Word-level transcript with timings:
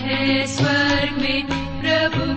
प्रभु 0.00 2.36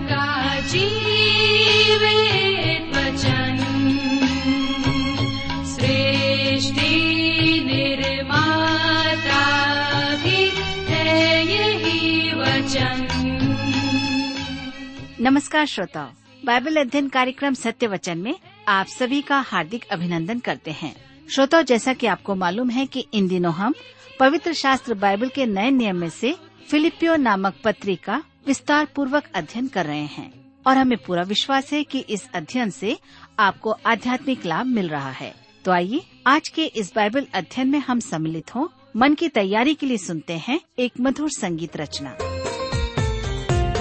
नमस्कार 15.22 15.66
श्रोताओ, 15.66 16.08
बाइबल 16.44 16.76
अध्ययन 16.76 17.08
कार्यक्रम 17.08 17.54
सत्य 17.54 17.86
वचन 17.86 18.18
में 18.18 18.34
आप 18.68 18.86
सभी 18.86 19.22
का 19.22 19.40
हार्दिक 19.40 19.84
अभिनंदन 19.84 20.38
करते 20.38 20.70
हैं। 20.70 20.96
श्रोताओ, 21.34 21.62
जैसा 21.62 21.92
कि 21.92 22.06
आपको 22.06 22.34
मालूम 22.34 22.70
है 22.70 22.86
कि 22.86 23.06
इन 23.14 23.28
दिनों 23.28 23.54
हम 23.54 23.74
पवित्र 24.20 24.52
शास्त्र 24.52 24.94
बाइबल 24.94 25.28
के 25.28 25.46
नए 25.46 25.70
नियम 25.70 25.96
में 25.96 26.10
से 26.10 26.36
फिलिपियो 26.70 27.16
नामक 27.16 27.54
पत्री 27.64 27.96
का 27.96 28.22
विस्तार 28.46 28.84
पूर्वक 28.96 29.24
अध्ययन 29.34 29.68
कर 29.68 29.86
रहे 29.86 30.04
हैं 30.04 30.54
और 30.66 30.76
हमें 30.76 30.98
पूरा 30.98 31.22
विश्वास 31.22 31.72
है 31.72 31.84
कि 31.84 31.98
इस 31.98 32.28
अध्ययन 32.34 32.70
से 32.70 32.98
आपको 33.38 33.70
आध्यात्मिक 33.86 34.46
लाभ 34.46 34.66
मिल 34.66 34.88
रहा 34.88 35.10
है। 35.10 35.34
तो 35.64 35.72
आइए, 35.72 36.00
आज 36.26 36.48
के 36.48 36.64
इस 36.64 36.92
बाइबल 36.96 37.26
अध्ययन 37.34 37.68
में 37.68 37.78
हम 37.78 38.00
सम्मिलित 38.00 38.54
हों। 38.54 38.68
मन 38.96 39.14
की 39.14 39.28
तैयारी 39.28 39.74
के 39.74 39.86
लिए 39.86 39.96
सुनते 39.96 40.32
हैं 40.32 40.60
एक 40.78 40.92
मधुर 41.00 41.30
संगीत 41.30 41.76
रचना। 41.76 42.10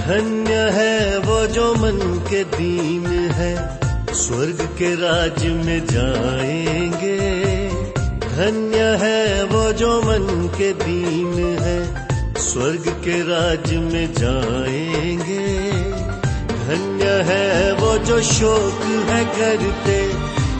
धन्य 0.07 0.53
है 0.53 1.17
वो 1.17 1.47
जो 1.47 1.75
मन 1.75 2.19
के 2.19 2.43
दीन 2.43 3.05
है, 3.31 3.79
स्वर्ग 4.13 4.75
के 4.77 4.95
राज 4.95 5.45
में 5.45 5.85
जाएँगे। 5.85 7.19
धन्य 8.19 8.77
है 8.77 9.43
वो 9.43 9.73
जो 9.73 10.01
मन 10.01 10.47
के 10.47 10.73
दीन 10.73 11.57
है 11.59 12.08
स्वर्ग 12.39 12.87
के 13.03 13.21
राज 13.21 13.73
में 13.73 14.13
जाएँगे। 14.13 15.47
धन्य 16.51 17.05
है 17.27 17.73
वो 17.73 17.97
जो 17.97 18.21
शोक 18.21 18.81
है 19.09 19.25
करते, 19.25 19.97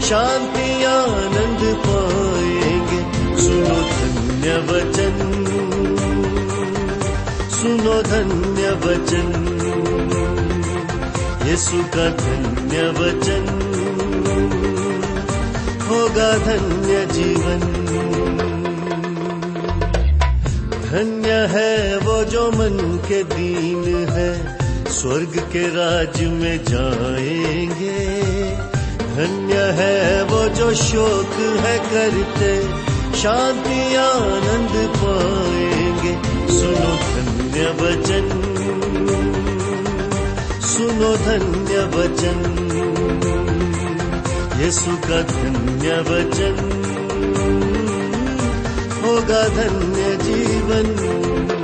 शांति, 0.01 0.83
आनंद 0.83 1.63
पाएँगे। 1.85 3.01
सुनो 3.41 3.79
धन्य 3.91 4.57
वचन, 4.69 5.15
सुनो 7.51 8.01
धन्य 8.01 8.71
वचन। 8.85 9.29
यीशु 11.47 11.83
का 11.95 12.09
धन्य 12.09 12.89
वचन 12.99 13.45
होगा 15.89 16.31
धन्य 16.37 17.05
जीवन। 17.05 18.18
धन्य 20.89 21.29
है 21.29 21.97
वो 21.97 22.23
जो 22.23 22.51
मन 22.51 23.01
के 23.07 23.23
दीन 23.23 24.07
है। 24.09 24.57
स्वर्ग 24.87 25.47
के 25.51 25.67
राज 25.67 26.21
में 26.21 26.63
जाएँगे। 26.63 27.99
धन्य 29.15 29.53
है 29.53 30.23
वो 30.23 30.49
जो 30.49 30.73
शोक 30.73 31.39
है 31.39 31.79
करते, 31.79 32.61
शांति, 33.17 33.95
आनंद 33.95 34.89
पाएँगे। 34.97 36.13
सुनो 36.57 36.95
धन्य 36.95 37.65
वचन, 37.81 38.27
सुनो 40.61 41.17
धन्य 41.17 41.79
वचन। 41.97 42.65
यीशु 44.61 44.97
का 44.97 45.21
धन्य 45.21 46.01
वचन। 46.01 46.78
होगा 49.29 49.47
धन्य 49.55 50.15
जीवन 50.25 51.58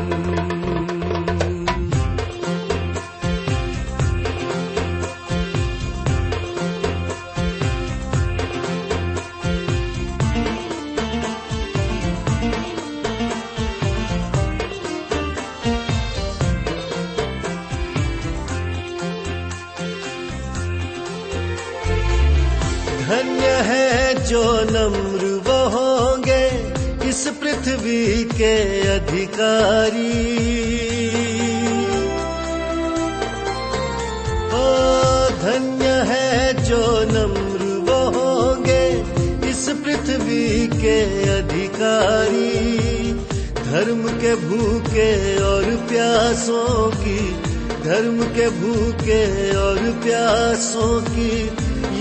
और 49.55 50.03
प्यासों 50.03 51.01
की 51.01 51.31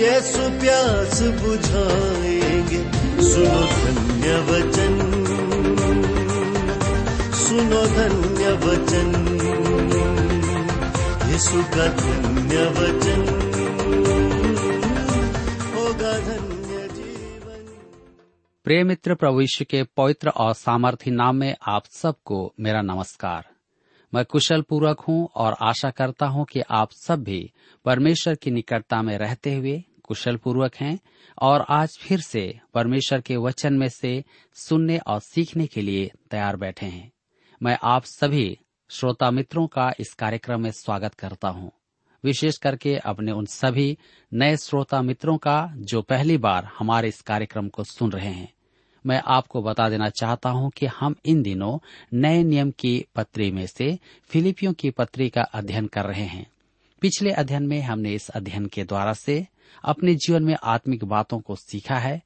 यीशु 0.05 0.61
प्यास 0.61 1.23
बुझाएँगे। 1.23 2.85
सुनो 3.23 3.61
धन्य 3.61 4.41
वचन। 4.41 5.25
सुनो 7.33 7.87
धन्य 7.87 8.53
वचन। 8.53 9.31
यीशु 11.33 11.65
का 11.65 11.87
धन्य 11.87 12.65
वचन। 12.69 13.41
होगा 15.75 16.19
धन्य 16.19 16.55
प्रिय 18.65 18.85
मित्र 18.85 19.15
प्रभु 19.15 19.41
यीशु 19.41 19.65
के 19.65 19.83
पवित्र 19.83 20.29
और 20.29 20.55
सामर्थी 20.55 21.11
नाम 21.11 21.37
में 21.37 21.55
आप 21.67 21.83
सबको 21.91 22.55
मेरा 22.61 22.83
नमस्कार। 22.83 23.54
मैं 24.15 24.25
कुशल 24.25 24.63
पूर्वक 24.63 25.01
हूँ 25.01 25.29
और 25.35 25.57
आशा 25.63 25.91
करता 25.91 26.27
हूँ 26.27 26.45
कि 26.45 26.61
आप 26.71 26.91
सब 26.93 27.23
भी 27.23 27.53
परमेश्वर 27.85 28.35
की 28.35 28.51
निकटता 28.51 29.03
में 29.03 29.19
रहते 29.19 29.55
हुए 29.55 29.85
कुशल 30.03 30.37
पूर्वक 30.37 30.75
हैं 30.77 31.01
और 31.43 31.65
आज 31.69 31.99
फिर 32.01 32.21
से 32.21 32.61
परमेश्वर 32.75 33.21
के 33.21 33.37
वचन 33.37 33.75
में 33.75 33.89
से 33.89 34.25
सुनने 34.55 34.99
और 34.99 35.21
सीखने 35.21 35.67
के 35.67 35.83
लिए 35.83 36.11
तैयार 36.31 36.57
बैठे 36.57 36.87
हैं। 36.87 37.13
मैं 37.63 37.79
आप 37.83 38.05
सभी 38.05 38.59
श्रोता 38.89 39.31
मित्रों 39.31 39.67
का 39.67 39.93
इस 40.01 40.15
कार्यक्रम 40.15 40.61
में 40.61 40.71
स्वागत 40.71 41.15
करता 41.15 41.49
हूँ। 41.49 41.73
विशेष 42.25 42.59
करके 42.59 42.97
अपने 42.97 43.33
उन 43.33 43.47
सभी 43.47 43.99
नए 44.33 44.57
श्रोता 44.57 45.03
मित्रों 45.03 45.37
का 45.37 45.73
जो 45.77 46.03
पहली 46.03 46.39
बार 46.39 46.65
हमारे 46.79 47.09
इस 47.09 47.21
कार्यक्रम 47.21 47.69
को 47.69 47.85
सुन 47.85 48.13
रहे 48.13 48.33
हैं। 48.33 48.53
मैं 49.07 49.23
आपको 49.27 49.63
बता 49.63 49.89
देना 49.89 50.09
चाहता 50.09 50.51
हूँ 50.51 50.71
कि 50.71 50.87
हम 50.87 51.15
इन 51.27 51.43
दिनों 51.43 51.79
नए 52.15 52.45
नियम 52.45 52.71
की 52.71 53.05
पत्री 53.17 53.51
में 53.51 53.67
से 53.67 53.99
फिलिपियों 54.29 54.73
की 54.73 54.91
पत्री 54.91 55.29
का 55.29 55.43
अध्ययन 55.43 55.87
कर 55.87 56.05
रहे 56.05 56.25
हैं। 56.25 56.47
पिछले 57.01 57.31
अध्ययन 57.31 57.63
में 57.63 57.81
हमने 57.81 58.13
इस 58.13 58.29
अध्ययन 58.29 58.67
के 58.67 58.85
द्वारा 58.85 59.13
से 59.13 59.47
अपने 59.85 60.15
जीवन 60.15 60.43
में 60.43 60.57
आत्मिक 60.63 61.05
बातों 61.05 61.41
को 61.41 61.57
सीखा 61.57 61.99
है 61.99 62.23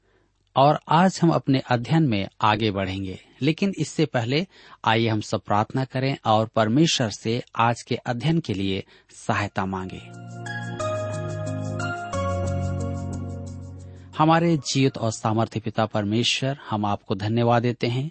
और 0.57 0.81
आज 0.89 1.21
हम 1.23 1.31
अपने 1.31 1.59
अध्ययन 1.59 2.03
में 2.03 2.29
आगे 2.41 2.71
बढ़ेंगे। 2.71 3.19
लेकिन 3.43 3.73
इससे 3.79 4.07
पहले 4.07 4.47
आइए 4.85 5.09
हम 5.09 5.21
सब 5.21 5.41
प्रार्थना 5.41 5.85
करें 5.85 6.17
और 6.27 6.47
परमेश्वर 6.47 7.11
से 7.11 7.43
आज 7.57 7.83
के 7.83 7.95
अध्ययन 7.95 8.41
के 8.41 8.55
लिए 8.55 8.85
सहायता 9.11 9.67
मांगे। 9.67 10.01
हमारे 14.19 14.57
जीवित 14.57 14.99
और 14.99 15.11
सामर्थ्य 15.11 15.61
पिता 15.61 15.87
परमेश्वर, 15.87 16.59
हम 16.71 16.85
आपको 16.85 17.15
धन्यवाद 17.15 17.63
देते 17.63 17.87
हैं। 17.87 18.11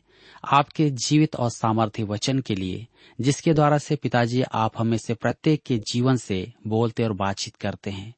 आपके 0.52 0.90
जीवित 0.90 1.36
और 1.36 1.50
सामर्थ्य 1.50 2.04
वचन 2.04 2.40
के 2.40 2.56
लिए, 2.56 2.88
जिसके 3.22 3.54
द्वारा 3.54 3.78
से 3.78 3.96
पिताजी 3.96 4.42
आप 4.42 4.74
हमें 4.78 4.98
से 4.98 5.14
प्रत्येक 5.14 5.64
के 5.64 5.78
जीवन 5.78 6.16
से 6.16 6.54
बोलते 6.68 7.04
और 7.04 7.14
बातचीत 7.14 7.56
करते 7.56 7.90
हैं। 7.90 8.16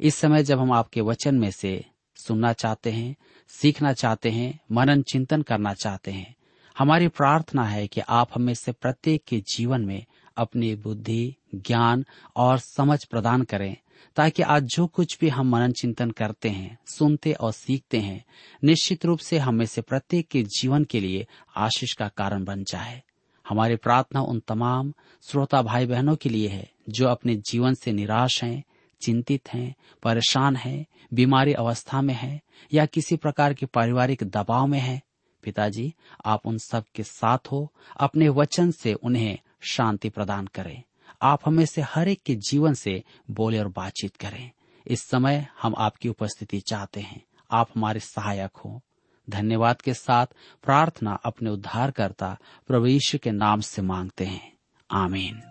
इस 0.00 0.14
समय 0.14 0.42
जब 0.42 0.58
हम 0.58 0.72
आपके 0.72 1.00
वचन 1.00 1.34
में 1.34 1.50
से 1.50 1.84
सुनना 2.16 2.52
चाहते 2.52 2.90
हैं, 2.90 3.16
सीखना 3.48 3.92
चाहते 3.92 4.30
हैं, 4.30 4.60
मनन 4.72 5.02
चिंतन 5.02 5.42
करना 5.42 5.74
चाहते 5.74 6.10
हैं, 6.10 6.36
हमारी 6.78 7.08
प्रार्थना 7.08 7.64
है 7.64 7.86
कि 7.86 8.00
आप 8.00 8.28
हमें 8.34 8.54
से 8.54 8.72
प्रत्येक 8.72 9.24
के 9.28 9.40
जीवन 9.40 9.80
में 9.80 10.04
अपनी 10.36 10.74
बुद्धि, 10.74 11.36
ज्ञान 11.54 12.04
और 12.36 12.58
समझ 12.58 13.04
प्रदान 13.04 13.42
करें। 13.42 13.76
ताकि 14.16 14.42
आज 14.42 14.62
जो 14.62 14.86
कुछ 14.86 15.18
भी 15.20 15.28
हम 15.28 15.48
मनन 15.48 15.72
चिंतन 15.72 16.10
करते 16.10 16.48
हैं, 16.48 16.78
सुनते 16.86 17.32
और 17.32 17.52
सीखते 17.52 17.98
हैं, 17.98 18.24
निश्चित 18.64 19.04
रूप 19.04 19.18
से 19.18 19.38
हमें 19.38 19.66
से 19.66 19.80
प्रत्येक 19.80 20.28
के 20.28 20.42
जीवन 20.42 20.84
के 20.84 21.00
लिए 21.00 21.26
आशीष 21.56 21.92
का 21.92 22.08
कारण 22.08 22.44
बन 22.44 22.64
जाए। 22.64 23.02
हमारी 23.48 23.76
प्रार्थना 23.76 24.22
उन 24.22 24.42
तमाम 24.48 24.94
श्रोता 25.22 25.62
भाई 25.62 25.86
बहनों 25.86 26.16
के 26.16 26.28
लिए 26.28 26.48
है, 26.48 26.70
जो 26.88 27.06
अपने 27.08 27.36
जीवन 27.36 27.74
से 27.74 27.92
निराश 27.92 28.44
हैं, 28.44 28.64
चिंतित 29.02 29.48
हैं, 29.54 29.74
परेशान 30.02 30.56
हैं, 30.56 30.86
बीमारी 31.14 31.52
अवस्था 31.52 32.02
में 32.02 32.14
हैं, 32.14 32.40
या 32.72 32.86
किसी 32.86 33.16
प्रकार 33.16 33.54
के 33.54 33.66
पारिवारिक 33.66 34.22
दबाव 34.22 34.66
में 34.66 34.80
हैं। 34.80 35.02
पिताजी, 35.42 35.94
आप 36.24 36.46
उन 36.46 36.58
सब 36.58 36.84
के 36.94 37.02
साथ 37.02 37.38
हो, 37.52 37.72
अपने 37.96 38.28
वचन 38.28 38.70
से 38.70 38.94
उन्हें 38.94 39.38
शांति 39.60 40.08
प्रदान 40.08 40.46
करें। 40.46 40.82
आप 41.22 41.40
हमें 41.46 41.66
से 41.66 41.82
हर 41.82 42.08
एक 42.08 42.22
के 42.26 42.34
जीवन 42.34 42.74
से 42.74 43.02
बोले 43.30 43.58
और 43.58 43.68
बातचीत 43.68 44.16
करें। 44.16 44.50
इस 44.86 45.02
समय 45.02 45.46
हम 45.62 45.74
आपकी 45.78 46.08
उपस्थिति 46.08 46.60
चाहते 46.60 47.00
हैं। 47.00 47.24
आप 47.50 47.68
हमारे 47.76 48.00
सहायक 48.00 48.56
हो। 48.56 48.82
धन्यवाद 49.30 49.80
के 49.80 49.94
साथ 49.94 50.26
प्रार्थना 50.64 51.12
अपने 51.12 51.50
उद्धारकर्ता 51.50 52.38
प्रभु 52.66 52.86
यीशु 52.86 53.18
के 53.18 53.30
नाम 53.30 53.60
से 53.60 53.82
मांगते 53.82 54.24
हैं। 54.24 54.52
आमीन। 54.90 55.42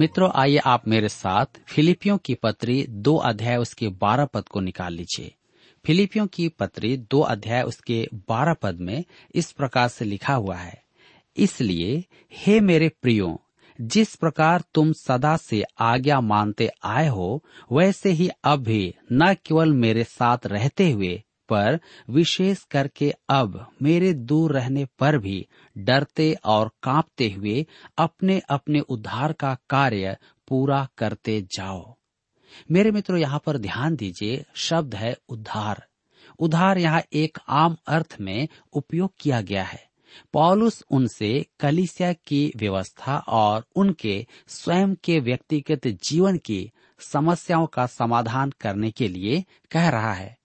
मित्रों, 0.00 0.30
आइए 0.34 0.56
आप 0.56 0.88
मेरे 0.88 1.08
साथ 1.08 1.46
फिलिपियों 1.66 2.18
की 2.18 2.34
पत्री 2.34 2.86
दो 2.88 3.16
अध्याय 3.16 3.56
उसके 3.56 3.88
बारह 3.88 4.24
पद 4.24 4.48
को 4.48 4.60
निकाल 4.60 4.92
लीजिए। 4.92 5.34
फिलिपियों 5.86 6.26
की 6.26 6.48
पत्री 6.48 6.96
दो 6.96 7.20
अध्याय 7.20 7.62
उसके 7.62 8.08
बारह 8.14 8.54
पद 8.54 8.76
में 8.80 9.04
इस 9.34 9.52
प्रकार 9.52 9.88
से 9.88 10.04
लिखा 10.04 10.34
हुआ 10.34 10.56
है। 10.56 10.83
इसलिए, 11.36 12.04
हे 12.32 12.60
मेरे 12.60 12.88
प्रियो, 12.88 13.40
जिस 13.80 14.14
प्रकार 14.14 14.64
तुम 14.74 14.92
सदा 14.92 15.36
से 15.36 15.64
आज्ञा 15.78 16.20
मानते 16.20 16.70
आए 16.84 17.08
हो, 17.08 17.44
वैसे 17.72 18.10
ही 18.10 18.30
अब 18.44 18.60
भी 18.60 18.94
न 19.12 19.34
केवल 19.34 19.72
मेरे 19.72 20.04
साथ 20.04 20.38
रहते 20.46 20.90
हुए, 20.90 21.22
पर 21.48 21.80
विशेष 22.10 22.64
करके 22.64 23.14
अब 23.28 23.66
मेरे 23.82 24.12
दूर 24.12 24.52
रहने 24.52 24.84
पर 24.98 25.18
भी 25.18 25.46
डरते 25.78 26.36
और 26.44 26.70
कांपते 26.82 27.28
हुए 27.30 27.66
अपने 27.98 28.42
अपने 28.48 28.80
उद्धार 28.80 29.32
का 29.32 29.56
कार्य 29.70 30.16
पूरा 30.48 30.88
करते 30.98 31.42
जाओ। 31.42 31.94
मेरे 32.70 32.90
मित्रों, 32.90 33.18
यहाँ 33.18 33.42
पर 33.46 33.58
ध्यान 33.58 33.96
दीजिए, 33.96 34.44
शब्द 34.54 34.94
है 34.94 35.16
उद्धार। 35.28 35.86
उद्धार 36.38 36.78
यहाँ 36.78 37.02
एक 37.12 37.38
आम 37.48 37.76
अर्थ 37.86 38.16
में 38.20 38.48
उपयोग 38.72 39.12
किया 39.20 39.40
गया 39.40 39.64
है। 39.64 39.93
पॉलुस 40.32 40.84
उनसे 40.90 41.46
कलिसिया 41.60 42.12
की 42.12 42.52
व्यवस्था 42.56 43.18
और 43.18 43.64
उनके 43.76 44.26
स्वयं 44.48 44.94
के 44.94 45.18
व्यक्तिगत 45.20 45.86
जीवन 45.86 46.38
की 46.38 46.70
समस्याओं 47.00 47.66
का 47.66 47.86
समाधान 47.86 48.50
करने 48.50 48.90
के 48.90 49.08
लिए 49.08 49.44
कह 49.70 49.88
रहा 49.88 50.12
है। 50.12 50.36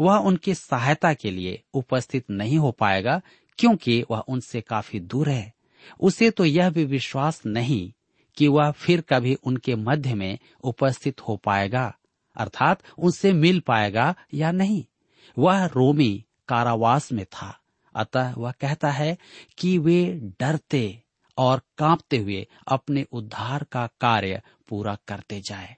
वह 0.00 0.16
उनकी 0.16 0.54
सहायता 0.54 1.14
के 1.14 1.30
लिए 1.30 1.62
उपस्थित 1.74 2.24
नहीं 2.30 2.58
हो 2.58 2.72
पाएगा 2.72 3.20
क्योंकि 3.58 4.04
वह 4.10 4.18
उनसे 4.18 4.60
काफ़ी 4.60 5.00
दूर 5.00 5.28
है। 5.28 5.52
उसे 6.00 6.30
तो 6.30 6.44
यह 6.44 6.70
भी 6.70 6.84
विश्वास 6.84 7.42
नहीं 7.46 7.92
कि 8.36 8.48
वह 8.48 8.70
फिर 8.70 9.00
कभी 9.00 9.34
उनके 9.34 9.74
मध्य 9.74 10.14
में 10.14 10.38
उपस्थित 10.64 11.20
हो 11.20 11.36
पाएगा, 11.36 11.94
अर्थात 12.36 12.82
उनसे 12.98 13.32
मिल 13.32 13.60
पाएगा 13.60 14.14
या 14.34 14.50
नहीं। 14.52 14.84
वह 15.38 15.64
रोमी 15.64 16.24
कारावास 16.48 17.12
में 17.12 17.24
था। 17.24 17.58
अतः 17.96 18.34
वह 18.38 18.50
कहता 18.50 18.90
है 18.90 19.18
कि 19.58 19.78
वे 19.78 20.20
डरते 20.40 21.02
और 21.38 21.60
कांपते 21.78 22.18
हुए 22.18 22.46
अपने 22.68 23.06
उद्धार 23.12 23.64
का 23.64 23.86
कार्य 23.86 24.42
पूरा 24.68 24.98
करते 25.08 25.40
जाए। 25.40 25.76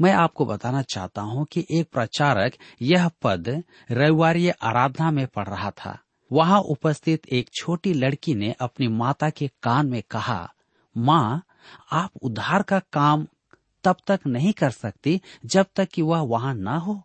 मैं 0.00 0.12
आपको 0.12 0.44
बताना 0.46 0.82
चाहता 0.82 1.22
हूँ 1.22 1.44
कि 1.44 1.66
एक 1.70 1.90
प्रचारक 1.92 2.52
यह 2.82 3.10
पद 3.22 3.64
रविवार 3.90 4.36
आराधना 4.62 5.10
में 5.10 5.26
पढ़ 5.26 5.48
रहा 5.48 5.70
था। 5.70 5.98
वहाँ 6.32 6.60
उपस्थित 6.60 7.26
एक 7.26 7.50
छोटी 7.54 7.92
लड़की 7.92 8.34
ने 8.34 8.52
अपनी 8.60 8.88
माता 8.88 9.30
के 9.30 9.50
कान 9.62 9.86
में 9.86 10.02
कहा, 10.10 10.52
माँ, 10.96 11.42
आप 11.92 12.10
उद्धार 12.22 12.62
का 12.62 12.78
काम 12.78 13.26
तब 13.84 13.96
तक 14.06 14.20
नहीं 14.26 14.52
कर 14.52 14.70
सकती 14.70 15.20
जब 15.46 15.66
तक 15.76 15.88
कि 15.88 16.02
वह 16.02 16.20
वहाँ 16.20 16.54
न 16.54 16.68
हो? 16.68 17.02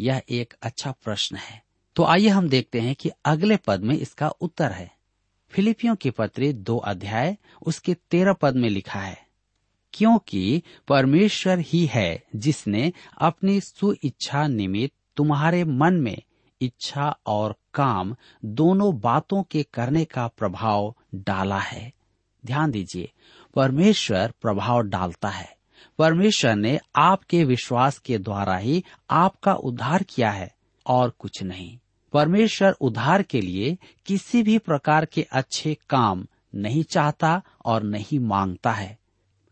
यह 0.00 0.22
एक 0.28 0.54
अच्छा 0.62 0.90
प्रश्न 0.90 1.36
है। 1.36 1.62
तो 2.00 2.04
आइए 2.04 2.28
हम 2.28 2.48
देखते 2.48 2.80
हैं 2.80 2.94
कि 2.94 3.10
अगले 3.24 3.56
पद 3.56 3.80
में 3.80 3.94
इसका 3.94 4.28
उत्तर 4.28 4.72
है। 4.72 4.90
फिलिपियों 5.50 5.94
के 5.96 6.10
पत्र 6.10 6.52
दो 6.52 6.76
अध्याय, 6.76 7.36
उसके 7.62 7.94
तेरह 7.94 8.32
पद 8.32 8.56
में 8.56 8.68
लिखा 8.68 9.00
है, 9.00 9.26
क्योंकि 9.92 10.62
परमेश्वर 10.88 11.58
ही 11.58 11.84
है 11.86 12.22
जिसने 12.36 12.92
अपनी 13.18 13.60
सुइच्छा 13.60 14.46
निमित्त 14.46 14.94
तुम्हारे 15.16 15.64
मन 15.64 15.94
में 15.94 16.22
इच्छा 16.60 17.18
और 17.26 17.54
काम 17.74 18.16
दोनों 18.44 19.00
बातों 19.00 19.42
के 19.42 19.62
करने 19.62 20.04
का 20.04 20.26
प्रभाव 20.28 20.94
डाला 21.14 21.58
है। 21.58 21.92
ध्यान 22.46 22.70
दीजिए, 22.70 23.10
परमेश्वर 23.54 24.32
प्रभाव 24.42 24.80
डालता 24.80 25.28
है। 25.28 25.56
परमेश्वर 25.98 26.54
ने 26.54 26.78
आपके 26.96 27.44
विश्वास 27.44 27.98
के 27.98 28.18
द्वारा 28.18 28.56
ही 28.56 28.84
आपका 29.10 29.54
उद्धार 29.54 30.02
किया 30.02 30.30
है 30.30 30.54
और 30.86 31.10
कुछ 31.10 31.42
नहीं। 31.42 31.78
परमेश्वर 32.12 32.72
उद्धार 32.72 33.22
के 33.22 33.40
लिए 33.40 33.78
किसी 34.06 34.42
भी 34.42 34.58
प्रकार 34.58 35.04
के 35.04 35.22
अच्छे 35.22 35.76
काम 35.90 36.26
नहीं 36.54 36.82
चाहता 36.82 37.42
और 37.64 37.82
नहीं 37.82 38.18
माँगता 38.18 38.72
है। 38.72 38.98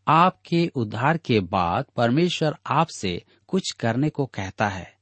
आपके 0.08 0.72
उद्धार 0.74 1.16
के 1.16 1.40
बाद 1.40 1.84
परमेश्वर 1.96 2.56
आपसे 2.66 3.24
कुछ 3.48 3.70
करने 3.70 4.10
को 4.10 4.26
कहता 4.26 4.68
है। 4.68 4.94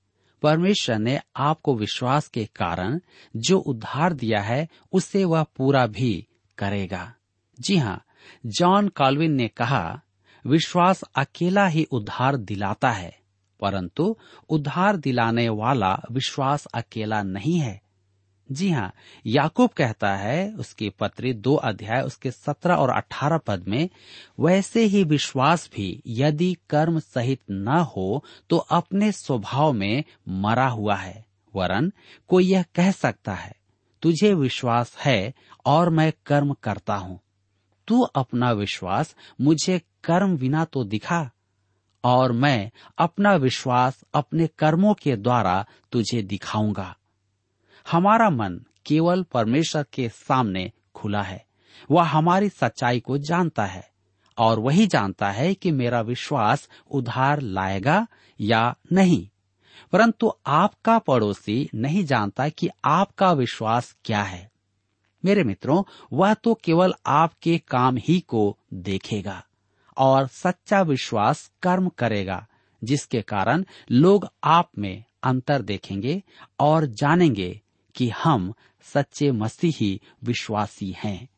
परमेश्वर 0.42 0.98
ने 0.98 1.20
आपको 1.36 1.74
विश्वास 1.74 2.28
के 2.28 2.44
कारण 2.44 3.00
जो 3.36 3.58
उद्धार 3.58 4.12
दिया 4.12 4.40
है, 4.40 4.68
उसे 4.92 5.24
वह 5.24 5.42
पूरा 5.42 5.86
भी 5.86 6.26
करेगा। 6.58 7.14
जी 7.60 7.76
हाँ 7.76 8.04
जॉन 8.46 8.88
कॉलविन 8.88 9.32
ने 9.32 9.48
कहा, 9.48 10.00
विश्वास 10.46 11.02
अकेला 11.02 11.66
ही 11.66 11.84
उद्धार 11.84 12.36
दिलाता 12.36 12.90
है। 12.90 13.18
परंतु 13.60 14.16
उद्धार 14.50 14.96
दिलाने 14.96 15.48
वाला 15.48 15.92
विश्वास 16.12 16.66
अकेला 16.66 17.22
नहीं 17.22 17.58
है। 17.58 17.80
जी 18.48 18.70
हाँ 18.70 18.92
याकूब 19.26 19.70
कहता 19.70 20.14
है, 20.16 20.52
उसकी 20.52 20.88
पत्री 20.90 21.32
दो 21.34 21.54
अध्याय, 21.54 22.02
उसके 22.02 22.30
सत्रह 22.30 22.74
और 22.74 22.90
अठारह 22.90 23.38
पद 23.38 23.64
में, 23.68 23.88
वैसे 24.40 24.84
ही 24.84 25.02
विश्वास 25.04 25.68
भी 25.74 26.02
यदि 26.06 26.54
कर्म 26.70 26.98
सहित 26.98 27.40
न 27.50 27.78
हो 27.96 28.24
तो 28.50 28.56
अपने 28.56 29.10
स्वभाव 29.12 29.72
में 29.72 30.04
मरा 30.28 30.68
हुआ 30.68 30.96
है। 30.96 31.24
वरन, 31.54 31.92
कोई 32.28 32.44
यह 32.44 32.64
कह 32.74 32.90
सकता 32.90 33.34
है, 33.34 33.54
तुझे 34.02 34.32
विश्वास 34.34 34.96
है 34.98 35.32
और 35.66 35.90
मैं 35.90 36.12
कर्म 36.26 36.52
करता 36.62 36.94
हूँ। 36.94 37.18
तू 37.88 38.00
अपना 38.00 38.50
विश्वास 38.52 39.14
मुझे 39.40 39.80
कर्म 40.04 40.36
बिना 40.36 40.64
तो 40.64 40.84
दिखा। 40.84 41.30
और 42.06 42.32
मैं 42.32 42.70
अपना 42.98 43.34
विश्वास 43.34 44.04
अपने 44.14 44.46
कर्मों 44.46 44.94
के 44.94 45.16
द्वारा 45.16 45.66
तुझे 45.92 46.22
दिखाऊँगा। 46.22 46.96
हमारा 47.90 48.30
मन 48.30 48.60
केवल 48.86 49.22
परमेश्वर 49.22 49.86
के 49.92 50.08
सामने 50.08 50.72
खुला 50.94 51.22
है। 51.22 51.46
वह 51.90 52.02
हमारी 52.02 52.48
सच्चाई 52.48 53.00
को 53.00 53.18
जानता 53.18 53.64
है 53.64 53.90
और 54.38 54.58
वही 54.58 54.86
जानता 54.86 55.30
है 55.30 55.54
कि 55.54 55.70
मेरा 55.70 56.00
विश्वास 56.00 56.68
उधार 56.90 57.40
लाएगा 57.40 58.06
या 58.40 58.76
नहीं। 58.92 59.28
परंतु 59.92 60.32
आपका 60.46 60.98
पड़ोसी 60.98 61.70
नहीं 61.74 62.04
जानता 62.04 62.48
कि 62.48 62.68
आपका 62.84 63.32
विश्वास 63.32 63.96
क्या 64.04 64.22
है। 64.22 64.50
मेरे 65.24 65.44
मित्रों, 65.44 65.82
वह 66.12 66.34
तो 66.34 66.54
केवल 66.54 66.94
आपके 67.06 67.58
काम 67.58 67.96
ही 67.96 68.20
को 68.20 68.58
देखेगा। 68.74 69.45
और 69.98 70.26
सच्चा 70.26 70.82
विश्वास 70.82 71.52
कर्म 71.62 71.88
करेगा, 71.88 72.46
जिसके 72.84 73.22
कारण 73.22 73.64
लोग 73.90 74.28
आप 74.44 74.70
में 74.78 75.04
अंतर 75.22 75.62
देखेंगे 75.62 76.22
और 76.60 76.86
जानेंगे 76.86 77.60
कि 77.94 78.08
हम 78.08 78.54
सच्चे 78.82 79.30
मसीही 79.30 80.00
विश्वासी 80.24 80.96
हैं। 81.04 81.28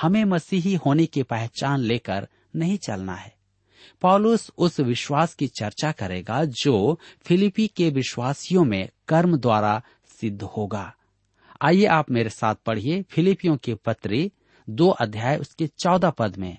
हमें 0.00 0.24
मसीही 0.24 0.74
होने 0.74 1.06
की 1.06 1.22
पहचान 1.22 1.80
लेकर 1.80 2.28
नहीं 2.56 2.78
चलना 2.78 3.14
है। 3.14 3.34
पॉलुस 4.02 4.52
उस 4.58 4.80
विश्वास 4.80 5.34
की 5.34 5.46
चर्चा 5.46 5.92
करेगा 5.92 6.44
जो 6.44 7.00
फिलिपी 7.22 7.66
के 7.66 7.90
विश्वासियों 7.90 8.64
में 8.64 8.88
कर्म 9.08 9.36
द्वारा 9.36 9.82
सिद्ध 10.20 10.42
होगा। 10.42 10.94
आइए 11.62 11.84
आप 11.84 12.10
मेरे 12.10 12.30
साथ 12.30 12.54
पढ़िए 12.54 13.02
फिलिपियों 13.02 13.56
के 13.56 13.74
पत्री 13.74 14.32
दो 14.70 14.88
अध्याय 14.88 15.36
उसके 15.36 15.66
चौदह 15.66 16.10
पद 16.10 16.36
में। 16.36 16.58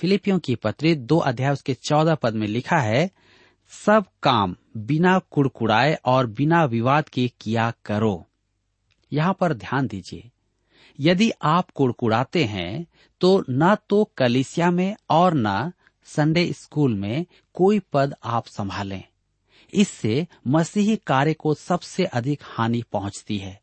फिलिपियों 0.00 0.38
की 0.38 0.54
पत्री 0.54 0.94
दो 0.94 1.18
अध्याय 1.20 1.52
उसके 1.52 1.74
चौदह 1.74 2.14
पद 2.14 2.34
में 2.34 2.46
लिखा 2.48 2.78
है, 2.78 3.10
सब 3.72 4.04
काम 4.22 4.54
बिना 4.78 5.18
कुड़कुड़ाए 5.30 5.94
और 6.04 6.26
बिना 6.28 6.64
विवाद 6.64 7.08
के 7.08 7.26
किया 7.40 7.72
करो। 7.84 8.26
यहाँ 9.12 9.36
पर 9.40 9.52
ध्यान 9.54 9.86
दीजिए, 9.86 10.30
यदि 10.98 11.30
आप 11.42 11.70
कुड़कुड़ाते 11.70 12.44
हैं 12.44 12.86
तो 13.20 13.44
न 13.50 13.74
तो 13.88 14.02
कलिसिया 14.16 14.70
में 14.70 14.96
और 15.10 15.34
न 15.36 15.72
संडे 16.08 16.52
स्कूल 16.52 16.94
में 16.94 17.26
कोई 17.54 17.80
पद 17.92 18.14
आप 18.24 18.46
संभालें। 18.46 19.02
इससे 19.72 20.26
मसीही 20.46 20.96
कार्य 21.06 21.34
को 21.34 21.54
सबसे 21.54 22.04
अधिक 22.04 22.40
हानि 22.44 22.82
पहुँचती 22.92 23.38
है। 23.38 23.60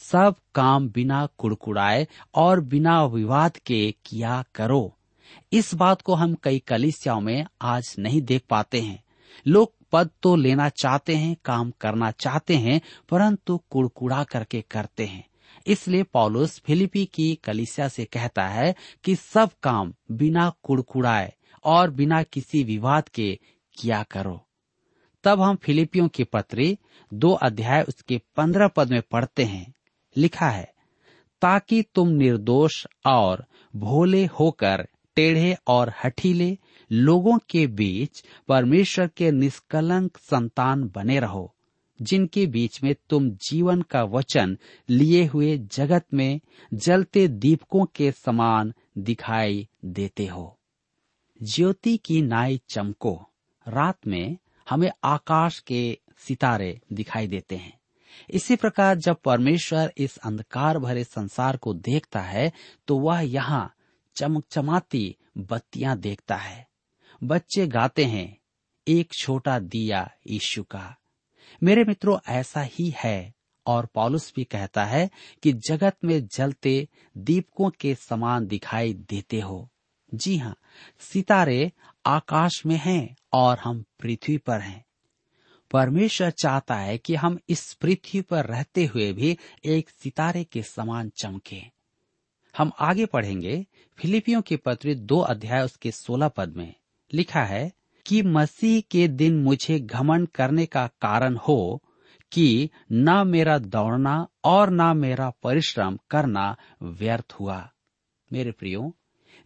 सब 0.00 0.34
काम 0.54 0.88
बिना 0.88 1.24
कुड़कुड़ाए 1.38 2.06
और 2.34 2.60
बिना 2.62 3.04
विवाद 3.06 3.56
के 3.56 3.90
किया 4.06 4.44
करो। 4.54 4.92
इस 5.52 5.74
बात 5.74 6.02
को 6.02 6.14
हम 6.14 6.34
कई 6.34 6.58
कलिसियाओं 6.58 7.20
में 7.20 7.46
आज 7.62 7.96
नहीं 7.98 8.22
देख 8.22 8.42
पाते 8.50 8.80
हैं। 8.80 9.04
लोग 9.46 9.72
पद 9.92 10.10
तो 10.22 10.36
लेना 10.36 10.68
चाहते 10.68 11.16
हैं, 11.16 11.36
काम 11.44 11.72
करना 11.80 12.10
चाहते 12.10 12.56
हैं, 12.56 12.80
परंतु 13.08 13.60
कुड़कुड़ा 13.70 14.24
करके 14.24 14.60
करते 14.60 15.06
हैं। 15.06 15.26
इसलिए 15.66 16.02
पॉलुस 16.02 16.60
फिलिपी 16.60 17.04
की 17.04 17.34
कलिसिया 17.34 17.88
से 17.88 18.04
कहता 18.04 18.46
है 18.46 18.74
कि 19.04 19.16
सब 19.16 19.50
काम 19.62 19.94
बिना 20.10 20.52
कुड़कुड़ाए 20.62 21.32
और 21.64 21.90
बिना 21.90 22.22
किसी 22.22 22.64
विवाद 22.64 23.08
के 23.08 23.38
किया 23.78 24.02
करो। 24.02 24.46
तब 25.24 25.40
हम 25.40 25.56
फिलिपियों 25.56 26.08
की 26.08 26.24
पत्री 26.24 26.78
दो 27.14 27.32
अध्याय 27.32 27.82
उसके 27.82 28.20
पंद्रह 28.36 28.68
पद 28.68 28.90
में 28.90 29.02
पढ़ते 29.02 29.44
हैं। 29.44 29.74
लिखा 30.16 30.48
है, 30.48 30.74
ताकि 31.42 31.82
तुम 31.94 32.08
निर्दोष 32.08 32.86
और 33.06 33.44
भोले 33.76 34.24
होकर 34.26 34.88
टेढ़े 35.16 35.56
और 35.66 35.92
हठीले 36.04 36.56
लोगों 36.90 37.38
के 37.50 37.66
बीच 37.66 38.22
परमेश्वर 38.48 39.06
के 39.06 39.30
निष्कलंक 39.30 40.16
संतान 40.16 40.84
बने 40.94 41.18
रहो, 41.20 41.54
जिनके 42.00 42.46
बीच 42.46 42.82
में 42.82 42.94
तुम 43.10 43.30
जीवन 43.48 43.82
का 43.82 44.02
वचन 44.04 44.56
लिए 44.88 45.24
हुए 45.24 45.56
जगत 45.72 46.04
में 46.14 46.40
जलते 46.74 47.26
दीपकों 47.28 47.84
के 47.84 48.10
समान 48.12 48.72
दिखाई 48.98 49.68
देते 49.84 50.26
हो। 50.26 50.58
ज्योति 51.40 51.96
की 51.96 52.20
नाई 52.22 52.60
चमको, 52.68 53.14
रात 53.66 54.06
में 54.06 54.36
हमें 54.66 54.90
आकाश 55.04 55.58
के 55.58 55.98
सितारे 56.18 56.80
दिखाई 56.92 57.26
देते 57.26 57.56
हैं। 57.56 57.72
इसी 58.30 58.56
प्रकार 58.56 58.96
जब 58.96 59.16
परमेश्वर 59.16 59.92
इस 59.98 60.16
अंधकार 60.16 60.78
भरे 60.78 61.04
संसार 61.04 61.56
को 61.56 61.74
देखता 61.74 62.20
है 62.20 62.52
तो 62.86 62.98
वह 62.98 63.20
यहाँ 63.20 63.74
चमकचमाती 64.16 65.16
बत्तियाँ 65.38 65.98
देखता 65.98 66.36
है। 66.36 66.68
बच्चे 67.24 67.66
गाते 67.66 68.04
हैं, 68.04 68.38
एक 68.88 69.12
छोटा 69.12 69.58
दिया 69.58 70.10
यीशु 70.30 70.62
का। 70.62 70.96
मेरे 71.62 71.84
मित्रों, 71.84 72.18
ऐसा 72.28 72.62
ही 72.62 72.94
है। 72.96 73.34
और 73.66 73.86
पॉलुस 73.86 74.32
भी 74.36 74.44
कहता 74.44 74.84
है 74.84 75.10
कि 75.42 75.52
जगत 75.52 75.96
में 76.04 76.26
जलते 76.26 76.88
दीपकों 77.18 77.70
के 77.70 77.94
समान 77.94 78.46
दिखाई 78.46 78.94
देते 78.94 79.40
हो। 79.40 79.70
जी 80.14 80.36
हाँ 80.36 80.56
सितारे 81.00 81.72
आकाश 82.06 82.66
में 82.66 82.76
हैं 82.76 83.16
और 83.32 83.58
हम 83.58 83.84
पृथ्वी 84.00 84.38
पर 84.38 84.60
हैं। 84.60 84.84
परमेश्वर 85.70 86.30
चाहता 86.30 86.76
है 86.76 86.98
कि 86.98 87.14
हम 87.14 87.38
इस 87.48 87.74
पृथ्वी 87.74 88.20
पर 88.20 88.46
रहते 88.46 88.84
हुए 88.84 89.12
भी 89.12 89.38
एक 89.64 89.90
सितारे 89.90 90.44
के 90.44 90.62
समान 90.62 91.08
चमके। 91.08 91.73
हम 92.58 92.72
आगे 92.80 93.06
पढ़ेंगे 93.06 93.66
फिलिपियों 93.98 94.42
के 94.42 94.56
पत्र 94.56 94.94
दो 94.94 95.18
अध्याय 95.18 95.64
उसके 95.64 95.90
सोलह 95.90 96.28
पद 96.28 96.56
में। 96.56 96.74
लिखा 97.12 97.44
है 97.44 97.72
कि 98.06 98.22
मसीह 98.22 98.82
के 98.90 99.08
दिन 99.08 99.42
मुझे 99.42 99.80
घमंड 99.80 100.28
करने 100.28 100.66
का 100.66 100.86
कारण 100.86 101.36
हो 101.36 101.82
कि 102.32 102.70
न 102.92 103.22
मेरा 103.26 103.58
दौड़ना 103.58 104.26
और 104.44 104.70
न 104.70 104.96
मेरा 104.96 105.30
परिश्रम 105.42 105.98
करना 106.10 106.56
व्यर्थ 106.82 107.36
हुआ। 107.40 107.70
मेरे 108.32 108.52
प्रियो, 108.52 108.96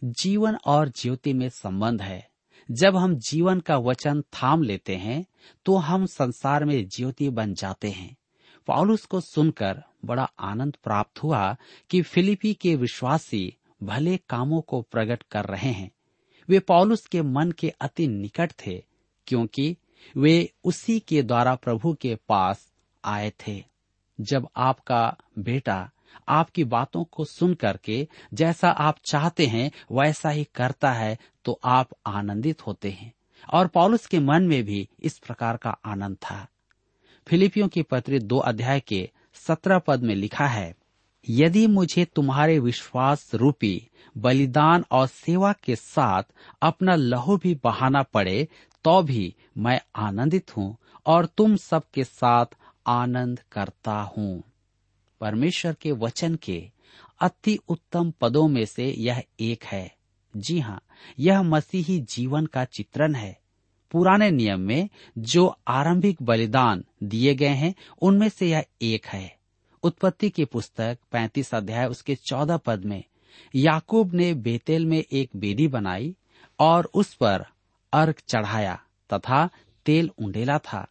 जीवन 0.03 0.55
और 0.65 0.89
ज्योति 0.89 1.33
में 1.33 1.49
संबंध 1.49 2.01
है। 2.01 2.29
जब 2.71 2.95
हम 2.95 3.15
जीवन 3.15 3.59
का 3.59 3.77
वचन 3.77 4.21
थाम 4.21 4.63
लेते 4.63 4.95
हैं 4.95 5.25
तो 5.65 5.75
हम 5.75 6.05
संसार 6.05 6.65
में 6.65 6.87
ज्योति 6.87 7.29
बन 7.29 7.53
जाते 7.53 7.89
हैं। 7.89 8.15
पॉलुस 8.69 9.05
को 9.05 9.21
सुनकर 9.21 9.83
बड़ा 10.05 10.31
आनंद 10.39 10.77
प्राप्त 10.83 11.23
हुआ 11.23 11.55
कि 11.89 12.01
फिलिपी 12.01 12.53
के 12.53 12.75
विश्वासी 12.75 13.57
भले 13.83 14.17
कामों 14.17 14.61
को 14.61 14.81
प्रकट 14.81 15.23
कर 15.31 15.45
रहे 15.45 15.69
हैं, 15.69 15.91
वे 16.49 16.59
पौलुस 16.59 17.07
के 17.07 17.21
मन 17.21 17.51
के 17.51 17.69
अति 17.69 18.07
निकट 18.07 18.51
थे, 18.51 18.85
क्योंकि 19.27 19.77
वे 20.17 20.53
उसी 20.63 20.99
के 20.99 21.23
द्वारा 21.23 21.55
प्रभु 21.55 21.93
के 21.93 22.15
पास 22.15 22.73
आए 23.05 23.31
थे। 23.47 23.63
जब 24.21 24.47
आपका 24.55 25.17
बेटा 25.39 25.91
आपकी 26.27 26.63
बातों 26.63 27.03
को 27.03 27.25
सुन 27.25 27.53
करके 27.53 28.07
जैसा 28.33 28.69
आप 28.69 28.97
चाहते 29.05 29.45
हैं, 29.45 29.71
वैसा 29.91 30.29
ही 30.29 30.43
करता 30.43 30.91
है 30.91 31.17
तो 31.45 31.59
आप 31.63 31.89
आनंदित 32.05 32.67
होते 32.67 32.89
हैं। 32.89 33.13
और 33.53 33.67
पॉलुस 33.67 34.05
के 34.05 34.19
मन 34.19 34.43
में 34.43 34.63
भी 34.63 34.89
इस 34.99 35.19
प्रकार 35.19 35.57
का 35.57 35.69
आनंद 35.69 36.15
था। 36.15 36.47
फिलिपियों 37.29 37.67
की 37.67 37.81
पत्री 37.81 38.19
दो 38.19 38.37
अध्याय 38.39 38.79
के 38.79 39.09
सत्रह 39.37 39.79
पद 39.79 40.03
में 40.03 40.13
लिखा 40.15 40.45
है, 40.47 40.73
यदि 41.27 41.65
मुझे 41.67 42.05
तुम्हारे 42.05 42.57
विश्वास 42.59 43.29
रूपी 43.33 43.89
बलिदान 44.15 44.85
और 44.91 45.07
सेवा 45.07 45.51
के 45.63 45.75
साथ 45.75 46.23
अपना 46.61 46.95
लहू 46.95 47.37
भी 47.37 47.53
बहाना 47.63 48.01
पड़े 48.03 48.47
तो 48.85 49.01
भी 49.03 49.33
मैं 49.57 49.79
आनंदित 49.97 50.55
हूँ 50.57 50.75
और 51.05 51.25
तुम 51.37 51.55
सबके 51.55 52.03
साथ 52.03 52.55
आनंद 52.87 53.39
करता 53.51 54.01
हूँ। 54.17 54.43
परमेश्वर 55.21 55.75
के 55.81 55.91
वचन 55.93 56.35
के 56.35 56.61
अति 57.21 57.57
उत्तम 57.69 58.11
पदों 58.21 58.47
में 58.47 58.65
से 58.65 58.91
यह 58.97 59.23
एक 59.41 59.63
है। 59.63 59.91
जी 60.33 60.59
हाँ 60.59 60.81
यह 61.19 61.41
मसीही 61.43 61.99
जीवन 62.09 62.45
का 62.45 62.65
चित्रण 62.67 63.15
है। 63.15 63.38
पुराने 63.91 64.29
नियम 64.31 64.59
में 64.59 64.89
जो 65.17 65.45
आरंभिक 65.67 66.21
बलिदान 66.21 66.83
दिए 67.03 67.35
गए 67.35 67.47
हैं, 67.47 67.73
उनमें 68.01 68.29
से 68.29 68.49
यह 68.49 68.65
एक 68.81 69.05
है। 69.05 69.37
उत्पत्ति 69.83 70.29
की 70.29 70.45
पुस्तक 70.45 70.97
पैंतीस 71.11 71.53
अध्याय 71.55 71.85
उसके 71.85 72.15
चौदह 72.15 72.57
पद 72.57 72.85
में, 72.85 73.03
याकूब 73.55 74.13
ने 74.13 74.33
बेतेल 74.33 74.85
में 74.85 75.03
एक 75.03 75.29
बेदी 75.35 75.67
बनाई 75.67 76.15
और 76.59 76.89
उस 76.93 77.13
पर 77.13 77.45
अर्घ 77.93 78.15
चढ़ाया 78.27 78.79
तथा 79.09 79.49
तेल 79.85 80.09
उंडेला 80.19 80.57
था। 80.57 80.87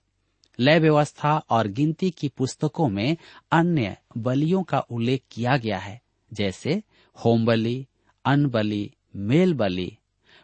लय 0.59 0.79
व्यवस्था 0.79 1.37
और 1.51 1.69
गिनती 1.69 2.11
की 2.11 2.29
पुस्तकों 2.29 2.89
में 2.89 3.17
अन्य 3.53 3.97
बलियों 4.19 4.63
का 4.63 4.79
उल्लेख 4.81 5.23
किया 5.31 5.57
गया 5.57 5.79
है, 5.79 6.01
जैसे 6.33 6.83
होम 7.17 7.45
बलि 7.47 7.87
अन्न 8.25 8.49
बलि 8.51 8.91
मेल 9.17 9.55
बलि 9.55 9.93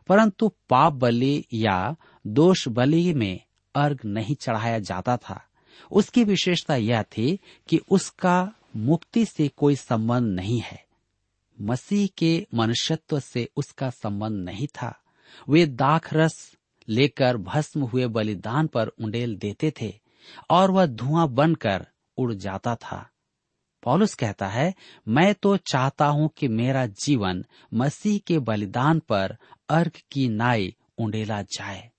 परंतु 0.09 0.49
पाप 0.69 0.93
बलि 0.93 1.45
या 1.53 1.97
दोष 2.27 2.69
बलि 2.69 3.15
में 3.15 3.41
अर्घ 3.75 3.99
नहीं 4.05 4.35
चढ़ाया 4.35 4.79
जाता 4.79 5.17
था। 5.17 5.45
उसकी 5.91 6.25
विशेषता 6.25 6.77
यह 6.77 7.03
थी 7.03 7.39
कि 7.69 7.81
उसका 7.91 8.53
मुक्ति 8.77 9.25
से 9.25 9.49
कोई 9.49 9.77
संबंध 9.77 10.27
नहीं 10.27 10.61
है। 10.61 10.85
मसीह 11.61 12.09
के 12.19 12.47
मनुष्यत्व 12.55 13.21
से 13.21 13.49
उसका 13.57 13.91
संबंध 13.91 14.45
नहीं 14.45 14.67
था। 14.67 15.01
वे 15.49 15.67
दाख 15.67 16.15
रस 16.15 16.57
लेकर 16.89 17.37
भस्म 17.37 17.83
हुए 17.83 18.07
बलिदान 18.07 18.67
पर 18.67 18.87
उंडेल 18.87 19.37
देते 19.37 19.73
थे 19.81 20.01
और 20.51 20.71
वह 20.71 20.87
धुआँ 20.87 21.29
बनकर 21.29 21.87
उड़ 22.17 22.33
जाता 22.33 22.75
था। 22.75 23.11
पॉलुस 23.83 24.15
कहता 24.15 24.47
है, 24.47 24.75
मैं 25.09 25.35
तो 25.35 25.57
चाहता 25.57 26.07
हूँ 26.07 26.31
कि 26.37 26.49
मेरा 26.49 26.87
जीवन 26.87 27.45
मसीह 27.75 28.19
के 28.19 28.39
बलिदान 28.39 28.99
पर 28.99 29.37
अर्घ 29.69 29.93
की 30.13 30.29
नाई 30.29 30.75
उंडेला 30.99 31.43
जाए। 31.43 31.91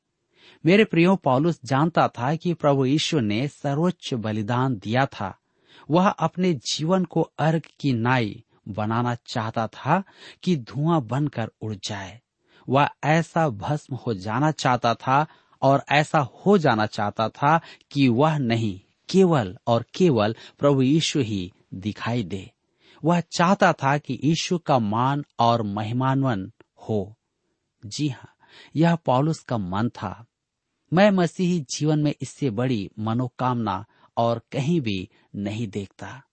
मेरे 0.66 0.86
प्रियो, 0.86 1.16
पॉलुस 1.16 1.60
जानता 1.66 2.08
था 2.08 2.36
कि 2.36 2.54
प्रभु 2.54 2.86
ईश्वर 2.86 3.22
ने 3.22 3.48
सर्वोच्च 3.48 4.14
बलिदान 4.14 4.76
दिया 4.76 5.06
था। 5.06 5.40
वह 5.92 6.10
अपने 6.10 6.54
जीवन 6.54 7.06
को 7.06 7.22
अर्घ 7.22 7.62
की 7.80 7.94
नाई 7.94 8.44
बनाना 8.68 9.16
चाहता 9.16 9.68
था 9.68 10.04
कि 10.44 10.58
धुआँ 10.58 11.02
बनकर 11.02 11.52
उड़ 11.62 11.76
जाए। 11.76 12.22
वह 12.70 12.90
ऐसा 13.04 13.50
भस्म 13.50 13.96
हो 13.96 14.14
जाना 14.14 14.52
चाहता 14.52 14.94
था 14.94 15.28
और 15.62 15.84
ऐसा 15.92 16.20
हो 16.20 16.58
जाना 16.58 16.86
चाहता 16.86 17.30
था 17.30 17.62
कि 17.92 18.08
वह 18.08 18.38
नहीं, 18.38 18.82
केवल 19.10 19.58
और 19.68 19.86
केवल 19.96 20.36
प्रभु 20.60 20.82
यीशु 20.82 21.20
ही 21.20 21.54
दिखाई 21.74 22.24
दे। 22.24 22.52
वह 23.04 23.20
चाहता 23.20 23.74
था 23.74 23.98
कि 23.98 24.20
यीशु 24.24 24.58
का 24.58 24.80
मान 24.80 25.26
और 25.40 25.62
महिमान्वन 25.62 26.52
हो। 26.90 27.16
जी 27.86 28.10
हाँ 28.10 28.36
यह 28.76 28.96
पॉलुस 28.96 29.40
का 29.40 29.58
मन 29.58 29.90
था। 29.90 30.26
मैं 30.94 31.12
मसीही 31.12 31.60
जीवन 31.60 32.00
में 32.00 32.16
इससे 32.22 32.50
बड़ी 32.50 32.92
मनोकामना 33.00 33.86
और 34.18 34.42
कहीं 34.52 34.82
भी 34.82 35.10
नहीं 35.36 35.68
देखता। 35.68 36.24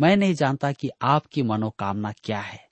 मैं 0.00 0.16
नहीं 0.16 0.34
जानता 0.34 0.72
कि 0.72 0.90
आपकी 1.02 1.42
मनोकामना 1.42 2.12
क्या 2.12 2.40
है। 2.40 2.68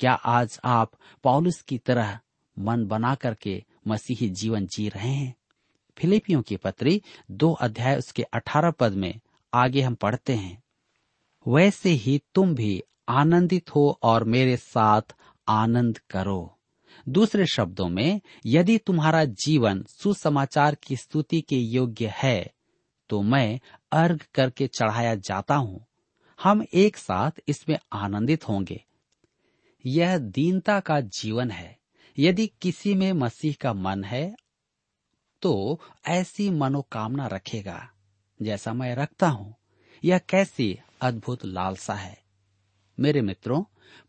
क्या 0.00 0.12
आज 0.12 0.60
आप 0.64 0.92
पॉलिस 1.22 1.62
की 1.62 1.78
तरह 1.78 2.18
मन 2.58 2.86
बना 2.86 3.14
करके 3.14 3.64
मसीही 3.88 4.28
जीवन 4.28 4.66
जी 4.66 4.88
रहे 4.88 5.10
हैं? 5.10 5.34
फिलिपियों 5.98 6.42
की 6.42 6.56
पत्री 6.56 7.02
दो 7.30 7.52
अध्याय 7.52 7.98
उसके 7.98 8.22
अठारह 8.22 8.70
पद 8.70 8.92
में 8.92 9.20
आगे 9.54 9.82
हम 9.82 9.94
पढ़ते 9.94 10.34
हैं। 10.34 10.62
वैसे 11.48 11.90
ही 11.90 12.22
तुम 12.34 12.54
भी 12.54 12.82
आनंदित 13.08 13.74
हो 13.74 13.98
और 14.02 14.24
मेरे 14.24 14.56
साथ 14.56 15.02
आनंद 15.48 15.98
करो। 15.98 16.58
दूसरे 17.06 17.46
शब्दों 17.46 17.88
में, 17.88 18.20
यदि 18.46 18.78
तुम्हारा 18.78 19.24
जीवन 19.24 19.82
सुसमाचार 19.88 20.74
की 20.74 20.96
स्तुति 20.96 21.40
के 21.40 21.56
योग्य 21.56 22.12
है 22.16 22.52
तो 23.10 23.20
मैं 23.22 23.60
अर्घ 23.92 24.22
करके 24.34 24.66
चढ़ाया 24.66 25.14
जाता 25.14 25.54
हूँ। 25.54 25.84
हम 26.38 26.64
एक 26.74 26.96
साथ 26.96 27.30
इसमें 27.48 27.78
आनंदित 27.92 28.48
होंगे। 28.48 28.84
यह 29.84 30.16
दीनता 30.18 30.78
का 30.80 31.00
जीवन 31.00 31.50
है। 31.50 31.76
यदि 32.18 32.46
किसी 32.62 32.94
में 32.94 33.12
मसीह 33.12 33.54
का 33.60 33.72
मन 33.72 34.04
है 34.04 34.34
तो 35.42 35.80
ऐसी 36.06 36.48
मनोकामना 36.50 37.26
रखेगा, 37.26 37.90
जैसा 38.40 38.72
मैं 38.72 38.94
रखता 38.96 39.28
हूँ। 39.28 39.54
यह 40.02 40.18
कैसी 40.18 40.78
अद्भुत 41.00 41.44
लालसा 41.44 41.94
है। 41.94 42.18
मेरे 42.98 43.20
मित्रों 43.20 43.62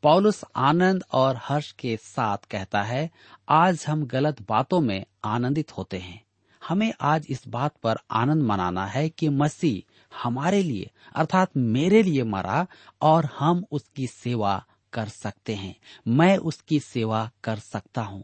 पौलुस 0.03 0.45
आनंद 0.55 1.03
और 1.11 1.39
हर्ष 1.41 1.71
के 1.71 1.97
साथ 1.97 2.37
कहता 2.37 2.83
है, 2.83 3.11
आज 3.49 3.85
हम 3.87 4.05
गलत 4.05 4.41
बातों 4.49 4.81
में 4.81 5.05
आनंदित 5.25 5.77
होते 5.77 5.97
हैं। 5.97 6.25
हमें 6.67 6.93
आज 7.01 7.27
इस 7.29 7.47
बात 7.47 7.75
पर 7.83 7.95
आनंद 8.11 8.43
मनाना 8.43 8.85
है 8.85 9.09
कि 9.09 9.29
मसीह 9.29 9.91
हमारे 10.23 10.63
लिए, 10.63 10.91
अर्थात 11.15 11.49
मेरे 11.57 12.03
लिए 12.03 12.23
मरा 12.23 12.67
और 13.01 13.25
हम 13.25 13.65
उसकी 13.71 14.07
सेवा 14.07 14.65
कर 14.93 15.05
सकते 15.05 15.55
हैं। 15.55 15.75
मैं 16.07 16.37
उसकी 16.37 16.79
सेवा 16.79 17.31
कर 17.43 17.55
सकता 17.55 18.01
हूँ। 18.01 18.23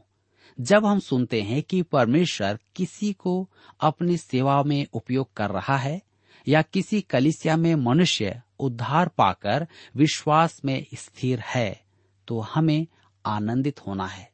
जब 0.59 0.85
हम 0.85 0.99
सुनते 0.99 1.41
हैं 1.41 1.63
कि 1.63 1.81
परमेश्वर 1.81 2.59
किसी 2.75 3.13
को 3.13 3.49
अपनी 3.81 4.17
सेवा 4.17 4.63
में 4.63 4.87
उपयोग 4.93 5.33
कर 5.33 5.49
रहा 5.49 5.77
है 5.77 6.01
या 6.47 6.61
किसी 6.61 7.01
कलिसिया 7.01 7.57
में 7.57 7.75
मनुष्य 7.75 8.41
उद्धार 8.61 9.07
पाकर 9.07 9.67
विश्वास 9.95 10.59
में 10.65 10.85
स्थिर 10.93 11.39
है 11.45 11.81
तो 12.27 12.39
हमें 12.45 12.87
आनंदित 13.25 13.79
होना 13.87 14.05
है। 14.07 14.29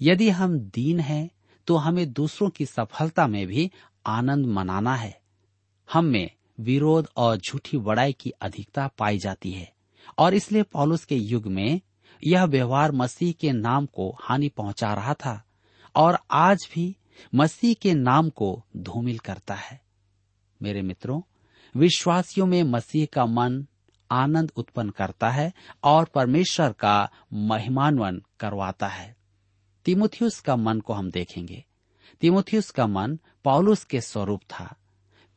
यदि 0.00 0.28
हम 0.30 0.58
दीन 0.58 1.00
हैं 1.00 1.28
तो 1.66 1.76
हमें 1.76 2.12
दूसरों 2.12 2.48
की 2.50 2.66
सफलता 2.66 3.26
में 3.26 3.46
भी 3.46 3.70
आनंद 4.06 4.46
मनाना 4.46 4.94
है। 4.96 5.18
हम 5.88 6.04
में 6.04 6.30
विरोध 6.60 7.08
और 7.16 7.36
झूठी 7.38 7.78
बड़ाई 7.78 8.12
की 8.12 8.30
अधिकता 8.32 8.86
पाई 8.98 9.18
जाती 9.18 9.52
है, 9.52 9.72
और 10.18 10.34
इसलिए 10.34 10.62
पौलुस 10.62 11.04
के 11.04 11.16
युग 11.16 11.46
में 11.46 11.80
यह 12.22 12.44
व्यवहार 12.44 12.92
मसीह 12.92 13.32
के 13.32 13.52
नाम 13.52 13.86
को 13.86 14.10
हानि 14.20 14.48
पहुँचा 14.48 14.92
रहा 14.94 15.14
था, 15.14 15.42
और 15.94 16.18
आज 16.30 16.68
भी 16.74 16.94
मसीह 17.34 17.74
के 17.74 17.94
नाम 17.94 18.28
को 18.30 18.62
धूमिल 18.76 19.18
करता 19.18 19.54
है। 19.54 19.80
मेरे 20.60 20.82
मित्रों 20.82 21.20
विश्वासियों 21.76 22.46
में 22.46 22.62
मसीह 22.62 23.06
का 23.12 23.26
मन 23.26 23.66
आनंद 24.10 24.52
उत्पन्न 24.56 24.90
करता 24.90 25.30
है 25.30 25.52
और 25.84 26.04
परमेश्वर 26.04 26.72
का 26.72 27.10
महिमान्वन 27.32 28.22
करवाता 28.40 28.86
है। 28.86 29.16
तिमुथियुस 29.84 30.40
का 30.40 30.56
मन 30.56 30.80
को 30.80 30.92
हम 30.92 31.10
देखेंगे। 31.10 31.64
तिमुथियुस 32.20 32.70
का 32.70 32.86
मन 32.86 33.18
पौलुस 33.44 33.84
के 33.84 34.00
स्वरूप 34.00 34.40
था। 34.50 34.74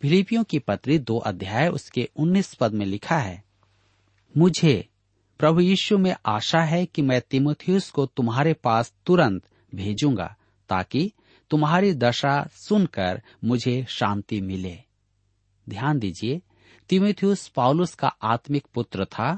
फिलिपियों 0.02 0.44
की 0.44 0.60
पत्री 0.60 1.00
दो 1.00 1.18
अध्याय 1.18 1.68
उसके 1.68 2.10
उन्नीस 2.16 2.54
पद 2.54 2.74
में 2.74 2.86
लिखा 2.86 3.18
है, 3.18 3.44
मुझे 4.38 4.88
प्रभु 5.40 5.60
यीशु 5.60 5.98
में 5.98 6.16
आशा 6.26 6.60
है 6.60 6.86
कि 6.86 7.02
मैं 7.02 7.22
तिमुथियुस 7.22 7.90
को 7.92 8.06
तुम्हारे 8.06 8.54
पास 8.54 8.94
तुरंत 9.06 9.44
भेजूँगा, 9.76 10.36
ताकि 10.70 11.12
तुम्हारी 11.50 11.94
दशा 11.94 12.48
सुनकर 12.54 13.22
मुझे 13.44 13.86
शांति 13.90 14.42
मिले। 14.42 14.87
ध्यान 15.70 16.00
दीजिए 16.00 16.42
तिमुथियुस 16.90 17.48
पॉलुस 17.48 17.94
का 17.96 18.08
आत्मिक 18.08 18.66
पुत्र 18.74 19.06
था। 19.06 19.38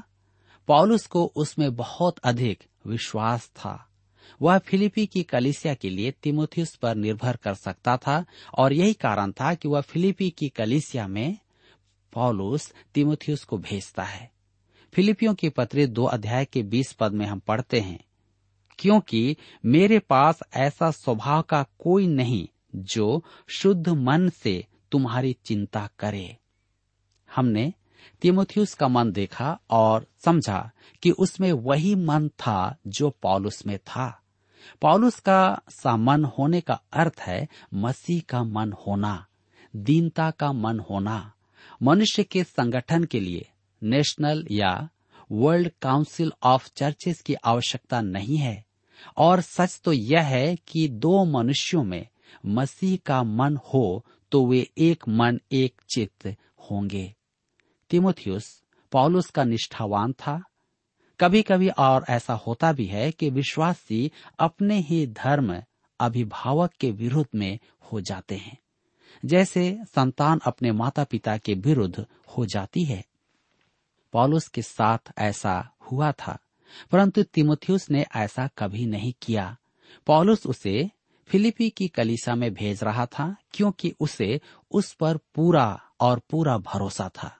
पॉलुस 0.68 1.06
को 1.06 1.24
उसमें 1.36 1.74
बहुत 1.76 2.18
अधिक 2.18 2.64
विश्वास 2.86 3.48
था। 3.48 3.86
वह 4.40 4.58
फिलिपी 4.58 5.06
की 5.06 5.22
कलिसिया 5.22 5.74
के 5.74 5.90
लिए 5.90 6.10
तिमुथियुस 6.22 6.74
पर 6.76 6.94
निर्भर 6.94 7.36
कर 7.36 7.54
सकता 7.54 7.96
था 7.96 8.24
और 8.58 8.72
यही 8.72 8.92
कारण 8.92 9.32
था 9.32 9.54
कि 9.54 9.68
वह 9.68 9.80
फिलिपी 9.80 10.30
की 10.30 10.48
कलिसिया 10.48 11.06
में 11.08 11.38
पॉलुस 12.12 12.72
तिमुथियुस 12.94 13.44
को 13.44 13.58
भेजता 13.58 14.02
है। 14.02 14.30
फिलिपियों 14.92 15.34
की 15.34 15.48
पत्री 15.48 15.86
दो 15.86 16.04
अध्याय 16.04 16.44
के 16.44 16.62
बीस 16.62 16.92
पद 16.92 17.12
में 17.12 17.26
हम 17.26 17.38
पढ़ते 17.38 17.80
हैं, 17.80 17.98
क्योंकि 18.78 19.36
मेरे 19.64 19.98
पास 19.98 20.40
ऐसा 20.52 20.90
स्वभाव 20.90 21.42
का 21.42 21.62
कोई 21.78 22.06
नहीं 22.06 22.46
जो 22.74 23.24
शुद्ध 23.48 23.88
मन 23.88 24.28
से 24.28 24.64
तुम्हारी 24.92 25.36
चिंता 25.44 25.88
करे। 25.98 26.36
हमने 27.36 27.72
तिमोथियस 28.22 28.74
का 28.74 28.88
मन 28.88 29.12
देखा 29.12 29.58
और 29.70 30.06
समझा 30.24 30.70
कि 31.02 31.10
उसमें 31.10 31.52
वही 31.52 31.94
मन 31.94 32.28
था 32.28 32.76
जो 32.86 33.10
पॉलुस 33.10 33.66
में 33.66 33.78
था। 33.78 34.22
पॉलुस 34.80 35.20
का 35.20 35.60
सा 35.68 35.96
मन 35.96 36.24
होने 36.24 36.60
का 36.60 36.82
अर्थ 36.92 37.20
है 37.20 37.48
मसीह 37.74 38.22
का 38.28 38.44
मन 38.44 38.72
होना, 38.72 39.26
दीनता 39.76 40.30
का 40.30 40.52
मन 40.52 40.80
होना। 40.80 41.32
मनुष्य 41.82 42.22
के 42.22 42.44
संगठन 42.44 43.04
के 43.04 43.20
लिए 43.20 43.48
नेशनल 43.82 44.46
या 44.50 44.88
वर्ल्ड 45.32 45.70
काउंसिल 45.82 46.32
ऑफ़ 46.42 46.68
चर्चेस 46.76 47.20
की 47.20 47.34
आवश्यकता 47.34 48.00
नहीं 48.00 48.36
है। 48.36 48.64
और 49.16 49.40
सच 49.40 49.80
तो 49.84 49.92
यह 49.92 50.22
है 50.22 50.56
कि 50.56 50.88
दो 50.88 51.24
मनुष्यों 51.24 51.84
में 51.84 52.08
मसीह 52.46 52.98
का 53.06 53.22
मन 53.22 53.56
हो 53.56 54.06
तो 54.32 54.46
वे 54.46 54.70
एक 54.78 55.08
मन, 55.08 55.40
एक 55.52 55.82
चित्त 55.94 56.36
होंगे। 56.70 57.14
तिमोथियस, 57.90 58.62
पॉलुस 58.92 59.30
का 59.30 59.44
निष्ठावान 59.44 60.12
था। 60.12 60.42
कभी 61.20 61.42
कभी 61.42 61.68
और 61.68 62.04
ऐसा 62.08 62.34
होता 62.34 62.72
भी 62.72 62.86
है 62.86 63.12
कि 63.12 63.30
विश्वासी 63.30 64.12
अपने 64.38 64.78
ही 64.78 65.06
धर्म 65.06 65.62
अभिभावक 66.00 66.72
के 66.80 66.90
विरुद्ध 66.90 67.28
में 67.34 67.58
हो 67.92 68.00
जाते 68.00 68.36
हैं। 68.36 68.58
जैसे 69.24 69.78
संतान 69.94 70.40
अपने 70.46 70.72
माता 70.72 71.04
पिता 71.04 71.36
के 71.36 71.54
विरुद्ध 71.54 72.06
हो 72.28 72.46
जाती 72.46 72.84
है। 72.84 73.04
पॉलुस 74.12 74.48
के 74.48 74.62
साथ 74.62 74.98
ऐसा 75.18 75.70
हुआ 75.92 76.12
था, 76.12 76.38
परंतु 76.90 77.22
तिमोथियस 77.22 77.90
ने 77.90 78.06
ऐसा 78.16 78.46
कभी 78.58 78.86
नहीं 78.86 79.12
किया। 79.22 79.56
पॉलुस 80.06 80.46
उसे 80.46 80.90
फिलिपी 81.30 81.70
की 81.70 81.88
कलीसा 81.88 82.34
में 82.34 82.54
भेज 82.54 82.84
रहा 82.84 83.06
था, 83.06 83.36
क्योंकि 83.52 83.94
उसे 84.00 84.40
उस 84.70 84.92
पर 84.92 85.16
पूरा 85.16 85.80
और 86.00 86.22
पूरा 86.30 86.58
भरोसा 86.58 87.08
था। 87.08 87.38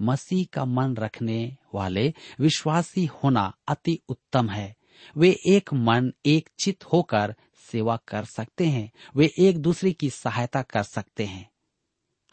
मसीह 0.00 0.46
का 0.52 0.64
मन 0.64 0.96
रखने 0.96 1.56
वाले 1.74 2.14
विश्वासी 2.40 3.06
होना 3.06 3.54
अति 3.68 3.98
उत्तम 4.08 4.48
है। 4.50 4.76
वे 5.16 5.36
एक 5.50 5.74
मन, 5.74 6.12
एक 6.26 6.48
चित 6.64 6.84
होकर 6.84 7.34
सेवा 7.72 7.96
कर 8.08 8.24
सकते 8.24 8.66
हैं। 8.66 8.92
वे 9.16 9.32
एक 9.38 9.58
दूसरे 9.58 9.92
की 9.92 10.10
सहायता 10.10 10.62
कर 10.62 10.82
सकते 10.82 11.24
हैं। 11.24 11.50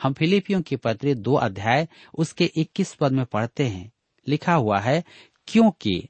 हम 0.03 0.13
फिलिपियों 0.13 0.61
की 0.61 0.75
पत्र 0.75 1.13
दो 1.13 1.33
अध्याय, 1.33 1.87
उसके 2.13 2.51
21 2.55 2.93
पद 2.93 3.11
में 3.11 3.25
पढ़ते 3.25 3.67
हैं। 3.67 3.91
लिखा 4.27 4.53
हुआ 4.53 4.79
है, 4.79 5.03
क्योंकि 5.47 6.09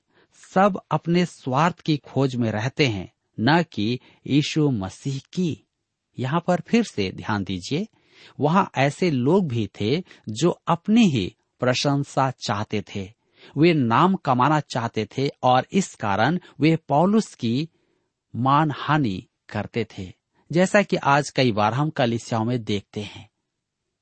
सब 0.54 0.82
अपने 0.92 1.26
स्वार्थ 1.26 1.80
की 1.80 1.98
खोज 1.98 2.36
में 2.36 2.52
रहते 2.52 2.88
हैं 2.88 3.14
न 3.40 3.64
कि 3.64 4.00
यीशु 4.28 4.70
मसीह 4.70 5.20
की। 5.34 5.68
यहाँ 6.20 6.44
पर 6.48 6.62
फिर 6.68 6.84
से 6.84 7.12
ध्यान 7.12 7.44
दीजिए, 7.44 7.88
वहाँ 8.40 8.72
ऐसे 8.78 9.12
लोग 9.12 9.48
भी 9.48 9.70
थे 9.82 10.04
जो 10.30 10.50
अपनी 10.50 11.10
ही 11.10 11.36
प्रशंसा 11.60 12.32
चाहते 12.32 12.82
थे। 12.82 13.14
वे 13.58 13.74
नाम 13.74 14.16
कमाना 14.16 14.60
चाहते 14.60 15.08
थे 15.18 15.30
और 15.44 15.68
इस 15.72 15.96
कारण 15.96 16.40
वे 16.60 16.76
पौलुस 16.76 17.36
की 17.36 17.70
मान 18.36 18.72
हानि 18.76 19.28
करते 19.50 19.88
थे। 19.98 20.14
जैसा 20.52 20.82
कि 20.82 20.96
आज 20.96 21.30
कई 21.30 21.52
बार 21.52 21.74
हम 21.74 21.90
कलिसियाओं 21.90 22.46
में 22.46 22.64
देखते 22.64 23.02
हैं। 23.02 23.30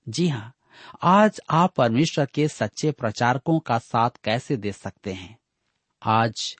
जी 0.09 0.27
हाँ 0.27 0.53
आज 1.01 1.41
आप 1.49 1.73
परमेश्वर 1.75 2.25
के 2.25 2.47
सच्चे 2.47 2.91
प्रचारकों 2.91 3.59
का 3.59 3.77
साथ 3.77 4.09
कैसे 4.23 4.57
दे 4.57 4.71
सकते 4.71 5.13
हैं? 5.13 5.37
आज 6.03 6.57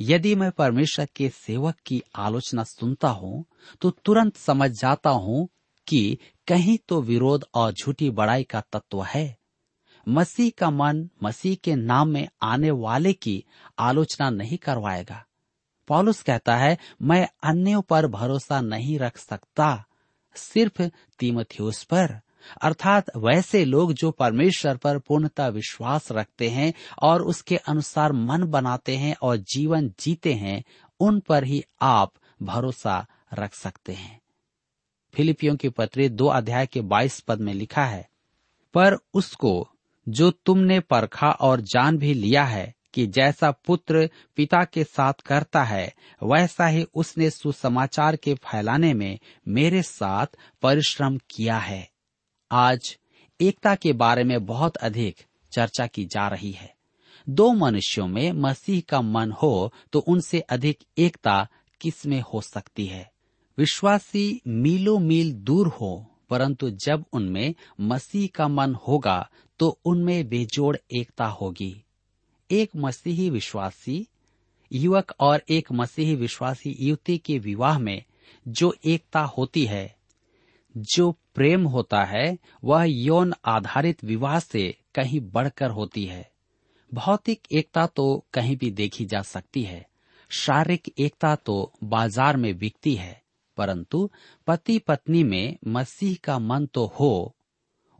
यदि 0.00 0.34
मैं 0.34 0.50
परमेश्वर 0.50 1.08
के 1.16 1.28
सेवक 1.28 1.74
की 1.86 2.02
आलोचना 2.16 2.64
सुनता 2.64 3.08
हूँ 3.08 3.44
तो 3.80 3.90
तुरंत 3.90 4.36
समझ 4.36 4.70
जाता 4.70 5.10
हूँ 5.10 5.48
कि 5.86 6.18
कहीं 6.46 6.78
तो 6.88 7.00
विरोध 7.02 7.44
और 7.54 7.72
झूठी 7.72 8.10
बड़ाई 8.10 8.44
का 8.44 8.60
तत्व 8.72 9.02
है। 9.02 9.36
मसीह 10.08 10.50
का 10.58 10.70
मन 10.70 11.08
मसीह 11.22 11.56
के 11.64 11.74
नाम 11.74 12.08
में 12.08 12.28
आने 12.42 12.70
वाले 12.70 13.12
की 13.12 13.44
आलोचना 13.78 14.30
नहीं 14.30 14.58
करवाएगा। 14.58 15.24
पॉलुस 15.88 16.22
कहता 16.22 16.56
है, 16.56 16.78
मैं 17.02 17.28
अन्यों 17.42 17.82
पर 17.82 18.06
भरोसा 18.06 18.60
नहीं 18.60 18.98
रख 18.98 19.18
सकता, 19.18 19.84
सिर्फ़ 20.34 20.82
तीमथियोस 21.18 21.82
पर। 21.82 22.20
अर्थात 22.62 23.16
वैसे 23.16 23.64
लोग 23.64 23.92
जो 23.92 24.10
परमेश्वर 24.10 24.76
पर 24.76 24.98
पूर्णता 24.98 25.48
विश्वास 25.48 26.12
रखते 26.12 26.48
हैं 26.48 26.74
और 27.02 27.22
उसके 27.22 27.56
अनुसार 27.56 28.12
मन 28.12 28.44
बनाते 28.44 28.96
हैं 28.96 29.16
और 29.22 29.36
जीवन 29.36 29.92
जीते 30.00 30.34
हैं, 30.34 30.64
उन 31.00 31.20
पर 31.20 31.44
ही 31.44 31.64
आप 31.80 32.12
भरोसा 32.42 33.06
रख 33.34 33.54
सकते 33.54 33.92
हैं। 33.92 34.20
फिलिपियों 35.14 35.56
की 35.56 35.68
पत्री 35.68 36.08
दो 36.08 36.26
अध्याय 36.26 36.66
के 36.66 36.80
बाईस 36.80 37.20
पद 37.20 37.40
में 37.40 37.54
लिखा 37.54 37.84
है, 37.84 38.08
पर 38.74 38.96
उसको 39.14 39.68
जो 40.08 40.30
तुमने 40.30 40.80
परखा 40.80 41.30
और 41.30 41.60
जान 41.60 41.98
भी 41.98 42.14
लिया 42.14 42.44
है 42.44 42.74
कि 42.94 43.06
जैसा 43.06 43.50
पुत्र 43.50 44.10
पिता 44.36 44.64
के 44.64 44.84
साथ 44.84 45.12
करता 45.12 45.62
है, 45.62 45.94
वैसा 46.22 46.66
ही 46.66 46.86
उसने 46.94 47.30
सुसमाचार 47.30 48.16
के 48.16 48.34
फैलाने 48.34 48.94
में 48.94 49.18
मेरे 49.48 49.82
साथ 49.82 50.26
परिश्रम 50.62 51.18
किया 51.30 51.58
है। 51.58 51.90
आज 52.50 52.96
एकता 53.40 53.74
के 53.74 53.92
बारे 53.92 54.24
में 54.24 54.46
बहुत 54.46 54.76
अधिक 54.76 55.16
चर्चा 55.52 55.86
की 55.86 56.04
जा 56.04 56.28
रही 56.28 56.50
है। 56.50 56.74
दो 57.28 57.52
मनुष्यों 57.52 58.06
में 58.06 58.32
मसीह 58.32 58.82
का 58.88 59.00
मन 59.00 59.32
हो 59.32 59.72
तो 59.92 59.98
उनसे 59.98 60.40
अधिक 60.40 60.78
एकता 60.98 61.48
किसमें 61.80 62.20
हो 62.20 62.40
सकती 62.40 62.86
है? 62.86 63.10
विश्वासी 63.58 64.40
मीलों 64.46 64.98
मील 64.98 65.32
दूर 65.32 65.68
हो, 65.68 66.06
परंतु 66.30 66.70
जब 66.70 67.04
उनमें 67.12 67.54
मसीह 67.80 68.28
का 68.34 68.48
मन 68.48 68.74
होगा 68.74 69.28
तो 69.58 69.78
उनमें 69.84 70.28
बेजोड़ 70.28 70.76
एकता 70.90 71.26
होगी। 71.26 71.84
एक 72.50 72.70
मसीही 72.76 73.30
विश्वासी 73.30 74.06
युवक 74.72 75.12
और 75.20 75.42
एक 75.48 75.72
मसीही 75.72 76.14
विश्वासी 76.14 76.76
युवती 76.80 77.18
के 77.18 77.38
विवाह 77.38 77.78
में 77.78 78.02
जो 78.48 78.74
एकता 78.84 79.20
होती 79.20 79.64
है, 79.64 79.96
जो 80.76 81.16
प्रेम 81.38 81.64
होता 81.64 82.02
है, 82.04 82.38
वह 82.64 82.84
यौन 82.84 83.32
आधारित 83.46 84.02
विवाह 84.04 84.38
से 84.38 84.62
कहीं 84.94 85.20
बढ़कर 85.30 85.70
होती 85.70 86.04
है। 86.04 86.30
भौतिक 86.92 87.42
एकता 87.52 87.86
तो 87.86 88.06
कहीं 88.34 88.56
भी 88.56 88.70
देखी 88.70 89.04
जा 89.04 89.20
सकती 89.22 89.62
है। 89.62 89.86
शारीरिक 90.30 90.92
एकता 90.98 91.34
तो 91.36 91.72
बाज़ार 91.84 92.36
में 92.36 92.58
बिकती 92.58 92.94
है, 92.94 93.22
परंतु 93.58 94.10
पति 94.46 94.78
पत्नी 94.78 95.22
में 95.24 95.56
मसीह 95.66 96.16
का 96.24 96.38
मन 96.38 96.66
तो 96.66 96.86
हो, 97.00 97.34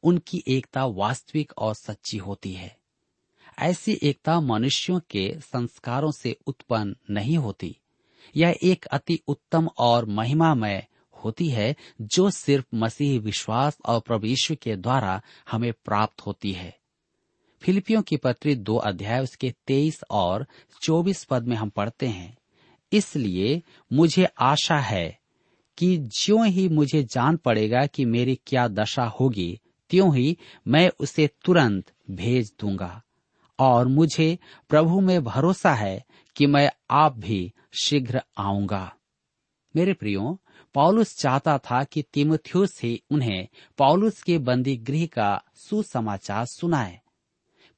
उनकी 0.03 0.43
एकता 0.49 0.85
वास्तविक 0.87 1.53
और 1.59 1.75
सच्ची 1.75 2.17
होती 2.19 2.53
है। 2.53 2.77
ऐसी 3.59 3.99
एकता 4.03 4.41
मनुष्यों 4.41 5.01
के 5.11 5.31
संस्कारों 5.43 6.11
से 6.11 6.37
उत्पन्न 6.47 6.97
नहीं 7.11 7.39
होती। 7.39 7.77
यह 8.35 8.59
एक 8.63 8.87
अति 8.87 9.21
उत्तम 9.29 9.69
और 9.79 10.05
महिमामय 10.07 10.87
होती 11.25 11.49
है, 11.49 11.77
जो 12.01 12.31
सिर्फ़ 12.31 12.67
मसीह 12.75 13.21
विश्वास 13.21 13.79
और 13.87 14.01
प्रभु 14.01 14.55
के 14.55 14.77
द्वारा 14.77 15.23
हमें 15.51 15.73
प्राप्त 15.73 16.21
होती 16.21 16.53
है। 16.53 16.79
फिलिपियों 17.63 18.03
की 18.03 18.17
पत्री 18.17 18.55
दो 18.55 18.77
अध्याय, 18.77 19.21
उसके 19.21 19.55
तेईस 19.67 20.01
और 20.11 20.47
चौबीस 20.83 21.25
पद 21.25 21.43
में 21.43 21.57
हम 21.57 21.69
पढ़ते 21.69 22.07
हैं। 22.07 22.39
इसलिए 22.93 23.63
मुझे 23.93 24.25
आशा 24.25 24.79
है 24.79 25.19
कि 25.79 25.99
ज्यो 25.99 26.43
ही 26.43 26.69
मुझे 26.69 27.03
जान 27.03 27.37
पड़ेगा 27.37 27.87
कि 27.87 28.05
मेरी 28.05 28.41
क्या 28.47 28.69
दशा 28.69 29.05
होगी, 29.05 29.61
त्यों 29.91 30.17
ही 30.17 30.39
मैं 30.69 30.91
उसे 31.01 31.31
तुरंत 31.45 31.93
भेज 32.11 32.53
दूँगा। 32.61 33.03
और 33.59 33.89
मुझे 33.89 34.39
प्रभु 34.69 35.01
में 35.01 35.25
भरोसा 35.25 35.75
है 35.75 36.05
कि 36.37 36.47
मैं 36.47 36.71
आप 36.91 37.19
भी 37.19 37.53
शीघ्र 37.83 38.23
आऊँगा। 38.39 38.95
मेरे 39.77 39.93
प्रियो 39.93 40.41
पौलुस 40.75 41.15
चाहता 41.21 41.59
था 41.59 41.85
कि 41.85 42.03
तिमुथियुस 42.03 42.81
ही 42.83 43.03
उन्हें 43.11 43.49
पौलुस 43.79 44.23
के 44.23 44.39
बंदी 44.39 44.77
गृह 44.77 45.07
का 45.07 45.43
सुसमाचार 45.55 46.47
सुनाए। 46.47 47.01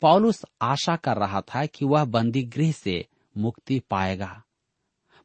पौलुस 0.03 0.45
आशा 0.63 0.97
कर 0.97 1.17
रहा 1.17 1.41
था 1.41 1.67
कि 1.67 1.85
वह 1.85 2.05
बंदी 2.05 2.43
गृह 2.43 2.73
से 2.73 3.05
मुक्ति 3.37 3.79
पाएगा। 3.91 4.43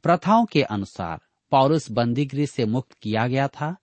प्रथाओं 0.03 0.45
के 0.45 0.63
अनुसार 0.63 1.19
पौलुस 1.51 1.91
बंदी 1.91 2.25
गृह 2.25 2.45
से 2.45 2.65
मुक्त 2.65 2.93
किया 2.93 3.27
गया 3.27 3.47
था 3.47 3.75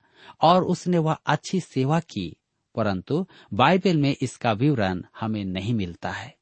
और 0.42 0.64
उसने 0.64 0.98
वह 0.98 1.16
अच्छी 1.26 1.60
सेवा 1.60 2.00
की, 2.00 2.36
परंतु 2.74 3.26
बाइबल 3.54 3.96
में 3.96 4.16
इसका 4.22 4.52
विवरण 4.52 5.02
हमें 5.20 5.44
नहीं 5.44 5.74
मिलता 5.74 6.10
है। 6.10 6.34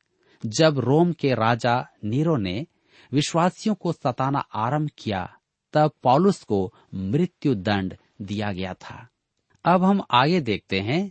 जब 0.46 0.78
रोम 0.78 1.12
के 1.12 1.34
राजा 1.34 1.86
नीरो 2.04 2.36
ने 2.36 2.66
विश्वासियों 3.12 3.74
को 3.74 3.92
सताना 3.92 4.38
आरंभ 4.38 4.90
किया 4.98 5.36
तब 5.72 5.92
पौलुस 6.02 6.42
को 6.42 6.74
मृत्यु 6.94 7.54
दंड 7.54 7.96
दिया 8.22 8.52
गया 8.52 8.74
था। 8.74 9.08
अब 9.64 9.84
हम 9.84 10.02
आगे 10.10 10.40
देखते 10.40 10.80
हैं 10.80 11.10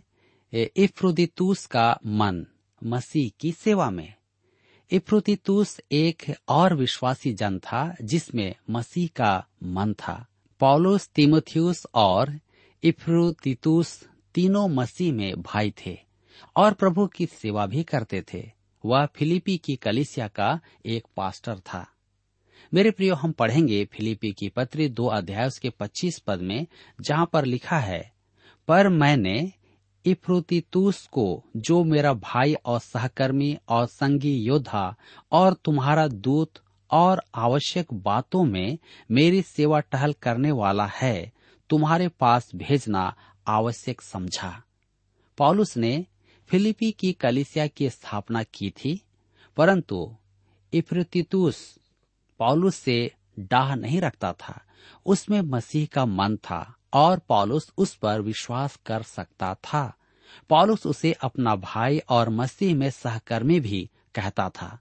इफ्रुदितूस 0.76 1.66
का 1.66 1.98
मन 2.06 2.46
मसीह 2.82 3.30
की 3.40 3.52
सेवा 3.52 3.90
में। 3.90 4.14
इफ्रुदितूस 4.90 5.80
एक 5.92 6.24
और 6.48 6.74
विश्वासी 6.74 7.32
जन 7.32 7.58
था, 7.58 7.94
जिसमें 8.02 8.54
मसीह 8.70 9.08
का 9.16 9.46
मन 9.62 9.92
था। 9.94 10.26
पौलुस, 10.60 11.08
तिमोथियस 11.08 11.86
और 11.94 12.38
इफ्रुदितूस 12.82 14.08
तीनों 14.34 14.68
मसीह 14.68 15.12
में 15.12 15.42
भाई 15.42 15.72
थे 15.78 15.98
और 16.56 16.72
प्रभु 16.72 17.06
की 17.06 17.26
सेवा 17.26 17.66
भी 17.66 17.82
करते 17.82 18.22
थे। 18.34 18.50
वह 18.84 19.06
फिलिपी 19.06 19.56
की 19.58 19.76
कलिसिया 19.76 20.28
का 20.28 20.60
एक 20.86 21.06
पास्टर 21.16 21.58
था। 21.58 21.86
मेरे 22.74 22.90
प्रियो, 22.90 23.14
हम 23.14 23.32
पढ़ेंगे 23.32 23.84
फिलिपी 23.84 24.32
की 24.32 24.48
पत्री 24.48 24.88
दो 24.88 25.06
अध्याय, 25.06 25.46
उसके 25.46 25.70
पच्चीस 25.70 26.18
पद 26.18 26.40
में, 26.40 26.66
जहाँ 27.00 27.30
पर 27.32 27.44
लिखा 27.44 27.78
है, 27.78 28.12
पर 28.68 28.88
मैंने 28.88 29.52
इफ्रुतितुस 30.04 31.06
को, 31.06 31.44
जो 31.56 31.84
मेरा 31.84 32.12
भाई 32.12 32.54
और 32.54 32.80
सहकर्मी 32.80 33.58
और 33.68 33.86
संगी 33.86 34.34
योद्धा 34.34 34.96
और 35.32 35.54
तुम्हारा 35.54 36.08
दूत 36.08 36.52
और 36.90 37.22
आवश्यक 37.34 37.92
बातों 37.94 38.44
में 38.44 38.78
मेरी 39.10 39.42
सेवा 39.42 39.80
टहल 39.80 40.12
करने 40.12 40.50
वाला 40.50 40.86
है, 40.86 41.32
तुम्हारे 41.70 42.08
पास 42.08 42.50
भेजना 42.54 43.16
आवश्यक 43.46 44.00
समझा। 44.00 44.62
पॉलुस 45.38 45.76
ने 45.76 46.06
फिलिपी 46.46 46.92
की 46.92 47.12
कलिसिया 47.12 47.66
की 47.66 47.90
स्थापना 47.90 48.42
की 48.42 48.70
थी, 48.70 49.00
परंतु 49.56 50.16
इफ्रुतितुस 50.72 51.79
पॉलुस 52.40 52.76
से 52.76 53.12
डाह 53.38 53.74
नहीं 53.74 54.00
रखता 54.00 54.32
था। 54.32 54.60
उसमें 55.06 55.40
मसीह 55.40 55.88
का 55.92 56.06
मन 56.06 56.36
था 56.36 56.74
और 56.92 57.18
पॉलुस 57.18 57.72
उस 57.78 57.94
पर 57.94 58.20
विश्वास 58.20 58.78
कर 58.86 59.02
सकता 59.02 59.54
था। 59.54 59.94
पॉलुस 60.48 60.86
उसे 60.86 61.12
अपना 61.12 61.56
भाई 61.56 61.98
और 61.98 62.28
मसीह 62.28 62.76
में 62.76 62.90
सहकर्मी 62.90 63.60
भी 63.60 63.90
कहता 64.14 64.48
था। 64.48 64.78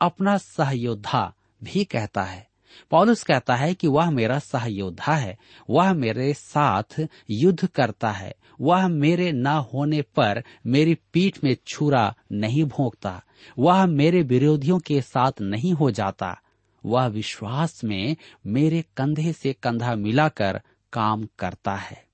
अपना 0.00 0.36
सहयोद्धा 0.36 1.34
भी 1.64 1.84
कहता 1.84 2.22
है। 2.22 2.48
पॉलुस 2.90 3.22
कहता 3.22 3.54
है 3.54 3.74
कि 3.74 3.86
वह 3.86 4.10
मेरा 4.10 4.38
सहयोद्धा 4.38 5.14
है। 5.14 5.38
वह 5.70 5.92
मेरे 5.92 6.34
साथ 6.34 7.08
युद्ध 7.30 7.66
करता 7.66 8.10
है। 8.10 8.34
वह 8.60 8.88
मेरे 8.88 9.32
न 9.32 9.46
होने 9.46 10.02
पर 10.02 10.44
मेरी 10.66 10.98
पीठ 11.12 11.44
में 11.44 11.56
छुरा 11.66 12.14
नहीं 12.32 12.64
भोंकता। 12.64 13.22
वह 13.58 13.86
मेरे 13.86 14.22
विरोधियों 14.22 14.78
के 14.78 15.02
साथ 15.02 15.32
नहीं 15.40 15.72
हो 15.72 15.90
जाता। 15.90 16.40
वह 16.86 17.06
विश्वास 17.06 17.84
में 17.84 18.16
मेरे 18.46 18.84
कंधे 18.96 19.32
से 19.32 19.52
कंधा 19.52 19.94
मिलाकर 19.94 20.60
काम 20.92 21.28
करता 21.38 21.74
है। 21.74 22.06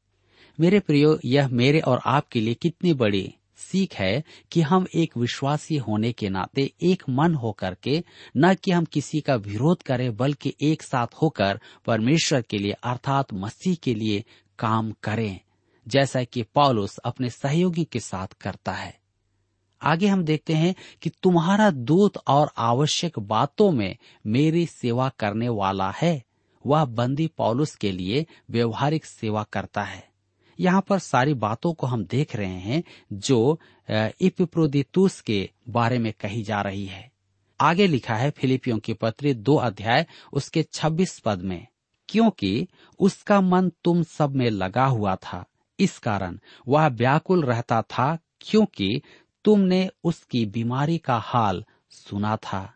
मेरे 0.61 0.81
प्रियो, 0.81 1.19
यह 1.25 1.49
मेरे 1.49 1.81
और 1.81 2.01
आपके 2.07 2.41
लिए 2.41 2.55
कितनी 2.55 2.93
बड़ी 2.93 3.35
सीख 3.57 3.95
है 3.95 4.25
कि 4.53 4.61
हम 4.61 4.87
एक 4.95 5.17
विश्वासी 5.17 5.77
होने 5.77 6.13
के 6.13 6.29
नाते 6.29 6.73
एक 6.83 7.03
मन 7.09 7.35
होकर 7.35 7.75
के, 7.75 8.05
न 8.37 8.55
कि 8.55 8.71
हम 8.71 8.85
किसी 8.85 9.21
का 9.21 9.35
विरोध 9.35 9.83
करें, 9.83 10.17
बल्कि 10.17 10.55
एक 10.61 10.83
साथ 10.83 11.07
होकर 11.23 11.61
परमेश्वर 11.87 12.43
के 12.43 12.59
लिए, 12.59 12.73
अर्थात 12.73 13.33
मसीह 13.35 13.75
के 13.75 13.95
लिए 13.95 14.25
काम 14.59 14.93
करें, 15.03 15.41
जैसा 15.89 16.25
कि 16.25 16.43
पॉलुस 16.43 16.99
अपने 16.99 17.31
सहयोगी 17.31 17.85
के 17.85 18.01
साथ 18.01 18.27
करता 18.27 18.73
है। 18.73 19.06
आगे 19.83 20.07
हम 20.07 20.23
देखते 20.25 20.55
हैं 20.55 20.75
कि 21.03 21.11
तुम्हारा 21.23 21.71
दूत 21.71 22.17
और 22.29 22.51
आवश्यक 22.59 23.19
बातों 23.19 23.71
में 23.73 23.97
मेरी 24.27 24.67
सेवा 24.67 25.09
करने 25.19 25.49
वाला 25.49 25.91
है। 25.93 26.23
वह 26.65 26.85
बंदी 26.85 27.27
पौलुस 27.39 27.75
के 27.75 27.93
लिए 27.93 28.25
व्यवहारिक 28.51 29.05
सेवा 29.05 29.43
करता 29.43 29.83
है। 29.83 30.05
यहाँ 30.59 30.81
पर 30.81 30.99
सारी 30.99 31.35
बातों 31.35 31.73
को 31.73 31.87
हम 31.87 32.05
देख 32.05 32.37
रहे 32.37 32.59
हैं 32.61 32.83
जो 33.13 33.59
इप्रोदितुस 33.89 35.21
के 35.21 35.49
बारे 35.69 35.99
में 35.99 36.13
कही 36.13 36.43
जा 36.43 36.61
रही 36.61 36.85
है। 36.87 37.11
आगे 37.61 37.87
लिखा 37.87 38.15
है 38.15 38.31
फिलिपियों 38.31 38.79
की 38.79 38.93
पत्री 38.93 39.33
दो 39.35 39.55
अध्याय, 39.57 40.07
उसके 40.33 40.63
छब्बीस 40.73 41.19
पद 41.19 41.43
में, 41.43 41.67
क्योंकि 42.09 42.67
उसका 43.01 43.41
मन 43.41 43.71
तुम 43.85 44.03
सब 44.03 44.35
में 44.35 44.49
लगा 44.51 44.85
हुआ 44.87 45.15
था। 45.17 45.45
इस 45.79 45.99
कारण 45.99 46.39
वह 46.69 46.87
व्याकुल 46.89 47.43
रहता 47.43 47.81
था, 47.83 48.17
क्योंकि 48.41 49.01
तुमने 49.47 49.91
उसकी 50.05 50.47
बीमारी 50.47 50.99
का 50.99 51.17
हाल 51.17 51.65
सुना 51.91 52.37
था। 52.37 52.75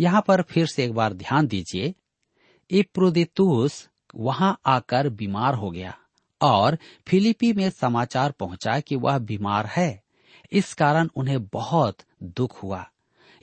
यहाँ 0.00 0.24
पर 0.28 0.42
फिर 0.42 0.66
से 0.66 0.84
एक 0.84 0.92
बार 0.92 1.12
ध्यान 1.12 1.46
दीजिए। 1.46 1.94
इप्रोदितुस 2.70 3.88
वहाँ 4.14 4.60
आकर 4.66 5.08
बीमार 5.08 5.54
हो 5.54 5.70
गया 5.70 5.98
और 6.42 6.78
फिलिपी 7.08 7.52
में 7.52 7.70
समाचार 7.70 8.30
पहुँचा 8.30 8.80
कि 8.80 8.96
वह 8.96 9.18
बीमार 9.18 9.66
है। 9.66 10.02
इस 10.52 10.74
कारण 10.74 11.08
उन्हें 11.16 11.46
बहुत 11.46 11.96
दुख 12.22 12.62
हुआ। 12.62 12.90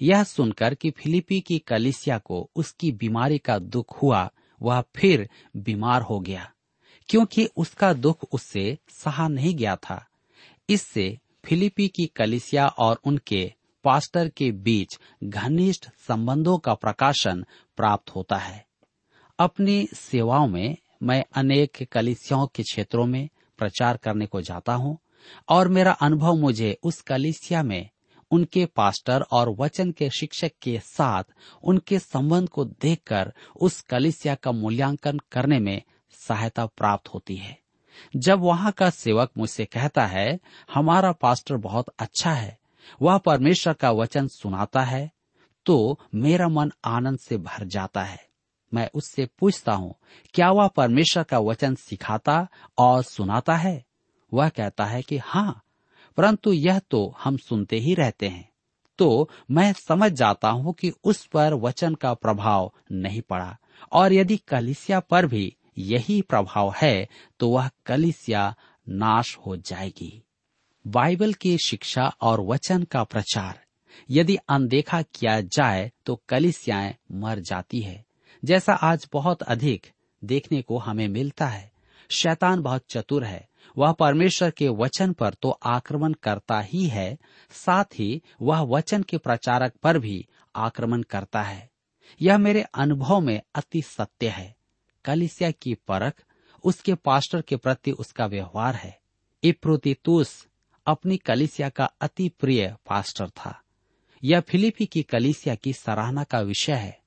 यह 0.02 0.24
सुनकर 0.24 0.74
कि 0.74 0.92
फिलिपी 0.92 1.42
की 1.42 1.60
कलिसिया 1.60 2.18
को 2.18 2.50
उसकी 2.56 2.92
बीमारी 2.92 3.38
का 3.38 3.60
दुख 3.60 4.02
हुआ, 4.02 4.32
वह 4.62 4.84
फिर 4.96 5.30
बीमार 5.58 6.02
हो 6.02 6.20
गया। 6.20 6.52
क्योंकि 7.10 7.50
उसका 7.58 7.94
दुख 7.94 8.24
उससे 8.32 8.78
सहा 8.90 9.28
नहीं 9.28 9.56
गया 9.56 9.76
था। 9.76 10.08
इससे 10.70 11.18
फिलिपी 11.48 11.88
की 11.88 12.06
कलिसिया 12.06 12.68
और 12.68 13.00
उनके 13.04 13.54
पास्टर 13.84 14.30
के 14.30 14.52
बीच 14.52 15.00
घनिष्ठ 15.24 15.90
संबंधों 16.08 16.58
का 16.58 16.74
प्रकाशन 16.74 17.46
प्राप्त 17.78 18.10
होता 18.10 18.36
है। 18.36 18.66
अपनी 19.40 19.88
सेवाओं 19.94 20.48
में 20.48 20.78
मैं 21.04 21.24
अनेक 21.36 21.88
कलिसियाओं 21.92 22.48
के 22.48 22.64
क्षेत्रों 22.64 23.06
में 23.06 23.30
प्रचार 23.58 23.98
करने 23.98 24.26
को 24.26 24.42
जाता 24.42 24.74
हूँ 24.74 24.98
और 25.50 25.68
मेरा 25.68 25.92
अनुभव 25.92 26.36
मुझे 26.36 26.78
उस 26.84 27.02
कलिसिया 27.02 27.64
में 27.64 27.90
उनके 28.32 28.66
पास्टर 28.66 29.22
और 29.22 29.50
वचन 29.50 29.92
के 29.92 30.10
शिक्षक 30.10 30.52
के 30.62 30.80
साथ 30.80 31.24
उनके 31.64 32.00
संबंध 32.00 32.50
को 32.50 32.66
देखकर 32.66 33.34
उस 33.62 33.82
कलिसिया 33.82 34.36
का 34.36 34.52
मूल्यांकन 34.52 35.20
करने 35.32 35.60
में 35.60 35.82
सहायता 36.12 36.66
प्राप्त 36.66 37.08
होती 37.08 37.36
है। 37.36 37.67
जब 38.16 38.40
वहाँ 38.40 38.72
का 38.72 38.90
सेवक 38.90 39.32
मुझसे 39.38 39.66
कहता 39.66 40.06
है, 40.06 40.40
हमारा 40.70 41.12
पास्टर 41.12 41.58
बहुत 41.58 41.94
अच्छा 42.00 42.32
है, 42.32 42.58
वह 43.02 43.18
परमेश्वर 43.18 43.74
का 43.74 43.92
वचन 43.92 44.28
सुनाता 44.30 44.82
है 44.82 45.12
तो 45.66 46.00
मेरा 46.16 46.48
मन 46.48 46.72
आनंद 46.86 47.20
से 47.20 47.38
भर 47.38 47.66
जाता 47.66 48.04
है। 48.04 48.20
मैं 48.72 48.90
उससे 48.94 49.28
पूछता 49.40 49.74
हूँ, 49.74 49.94
क्या 50.34 50.50
वह 50.52 50.68
परमेश्वर 50.68 51.24
का 51.24 51.40
वचन 51.40 51.76
सिखाता 51.76 52.48
और 52.78 53.02
सुनाता 53.04 53.56
है? 53.56 53.84
वह 54.32 54.50
कहता 54.50 54.86
है 54.86 55.02
कि 55.02 55.18
हाँ 55.18 55.62
परंतु 56.18 56.54
यह 56.54 56.80
तो 56.92 57.16
हम 57.24 57.38
सुनते 57.38 57.78
ही 57.78 57.94
रहते 57.94 58.28
हैं। 58.28 58.50
तो 59.00 59.30
मैं 59.52 59.72
समझ 59.80 60.12
जाता 60.12 60.50
हूँ 60.50 60.74
कि 60.74 60.92
उस 61.04 61.26
पर 61.26 61.54
वचन 61.56 61.96
का 61.96 62.14
प्रभाव 62.14 62.72
नहीं 62.92 63.22
पड़ा, 63.22 63.58
और 63.92 64.14
यदि 64.14 64.38
कलिसिया 64.48 65.00
पर 65.00 65.26
भी 65.26 65.56
यही 65.78 66.22
प्रभाव 66.22 66.74
है 66.82 67.08
तो 67.40 67.50
वह 67.50 67.70
कलिसिया 67.86 68.56
नाश 68.90 69.38
हो 69.38 69.58
जाएगी। 69.58 70.24
बाइबल 70.88 71.34
की 71.34 71.58
शिक्षा 71.58 72.08
और 72.22 72.42
वचन 72.42 72.84
का 72.84 73.04
प्रचार। 73.04 73.60
यदि 74.10 74.36
अनदेखा 74.36 75.02
किया 75.02 75.42
जाए 75.42 75.92
तो 76.06 76.22
कलिसियाएँ 76.30 76.96
मर 77.12 77.40
जाती 77.40 77.82
है। 77.82 78.06
जैसा 78.46 78.74
आज 78.74 79.08
बहुत 79.14 79.42
अधिक 79.42 79.88
देखने 80.24 80.62
को 80.62 80.78
हमें 80.78 81.08
मिलता 81.08 81.48
है। 81.48 81.72
शैतान 82.10 82.62
बहुत 82.62 82.86
चतुर 82.90 83.24
है। 83.24 83.50
वह 83.78 83.92
परमेश्वर 83.92 84.52
के 84.52 84.68
वचन 84.68 85.14
पर 85.14 85.34
तो 85.34 85.50
आक्रमण 85.50 86.14
करता 86.14 86.60
ही 86.60 86.88
है। 86.88 87.18
साथ 87.52 87.84
ही 87.84 88.22
वह 88.42 88.60
वचन 88.60 89.04
के 89.04 89.18
प्रचारक 89.18 89.74
पर 89.84 90.00
भी 90.00 90.28
आक्रमण 90.56 91.04
करता 91.04 91.42
है। 91.42 91.70
यह 92.22 92.38
मेरे 92.38 92.62
अनुभव 92.62 93.20
में 93.20 93.42
अति 93.56 93.82
सत्य 93.82 94.30
है। 94.30 94.57
कलिसिया 95.08 95.52
की 95.52 95.74
परख 95.74 96.24
उसके 96.64 96.96
पास्टर 96.96 97.42
के 97.42 97.56
प्रति 97.56 97.92
उसका 97.92 98.26
व्यवहार 98.26 98.76
है। 98.76 99.00
इप्रोतितुस 99.44 100.48
अपनी 100.88 101.18
कलिसिया 101.18 101.70
का 101.70 101.86
अति 102.02 102.32
प्रिय 102.40 102.76
पास्टर 102.90 103.30
था। 103.30 103.62
यह 104.24 104.40
फिलिपी 104.40 104.86
की 104.86 105.04
कलिसिया 105.04 105.56
की 105.56 105.74
सराहना 105.74 106.24
का 106.24 106.40
विषय 106.40 106.74
है। 106.74 107.00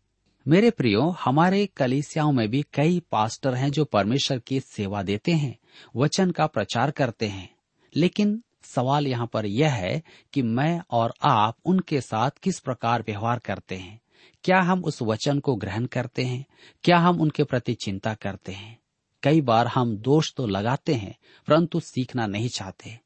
मेरे 0.49 0.71
प्रियो, 0.71 1.11
हमारे 1.11 1.67
कलिसियाओं 1.67 2.33
में 2.33 2.49
भी 2.49 2.63
कई 2.63 3.03
पास्टर 3.13 3.55
हैं 3.55 3.71
जो 3.71 3.85
परमेश्वर 3.85 4.39
की 4.39 4.61
सेवा 4.61 5.03
देते 5.03 5.33
हैं, 5.33 5.59
वचन 5.97 6.31
का 6.31 6.47
प्रचार 6.47 6.91
करते 6.91 7.27
हैं। 7.27 7.55
लेकिन 7.97 8.43
सवाल 8.63 9.07
यहाँ 9.07 9.27
पर 9.27 9.47
यह 9.47 9.73
है 9.73 10.03
कि 10.33 10.43
मैं 10.43 10.83
और 10.91 11.15
आप 11.23 11.57
उनके 11.65 12.01
साथ 12.01 12.31
किस 12.31 12.61
प्रकार 12.61 13.05
व्यवहार 13.07 13.39
करते 13.39 13.77
हैं? 13.77 14.01
क्या 14.45 14.61
हम 14.61 14.85
उस 14.85 15.03
वचन 15.03 15.39
को 15.39 15.57
ग्रहण 15.57 15.87
करते 15.87 16.25
हैं? 16.25 16.47
क्या 16.85 16.99
हम 16.99 17.21
उनके 17.21 17.45
प्रति 17.45 17.75
चिंता 17.75 18.15
करते 18.15 18.53
हैं? 18.53 18.79
कई 19.23 19.41
बार 19.41 19.67
हम 19.67 19.97
दोष 19.97 20.35
तो 20.35 20.47
लगाते 20.47 20.95
हैं, 20.95 21.17
परंतु 21.47 21.81
सीखना 21.81 22.27
नहीं 22.27 22.49
चाहते। 22.49 23.01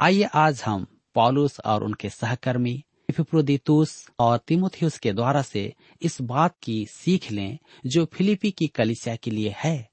आइए 0.00 0.22
आज 0.22 0.62
हम 0.66 0.86
पॉलुस 1.14 1.60
और 1.60 1.84
उनके 1.84 2.08
सहकर्मी 2.08 2.84
इपिप्रोदितुस 3.10 4.10
और 4.18 4.38
तिमुथियुस 4.38 4.98
के 4.98 5.12
द्वारा 5.12 5.42
से 5.42 5.74
इस 6.02 6.20
बात 6.20 6.54
की 6.62 6.86
सीख 6.86 7.32
लें, 7.32 7.58
जो 7.86 8.04
फिलिपी 8.04 8.50
की 8.50 8.66
कलिसिया 8.66 9.16
के 9.16 9.30
लिए 9.30 9.54
है। 9.58 9.90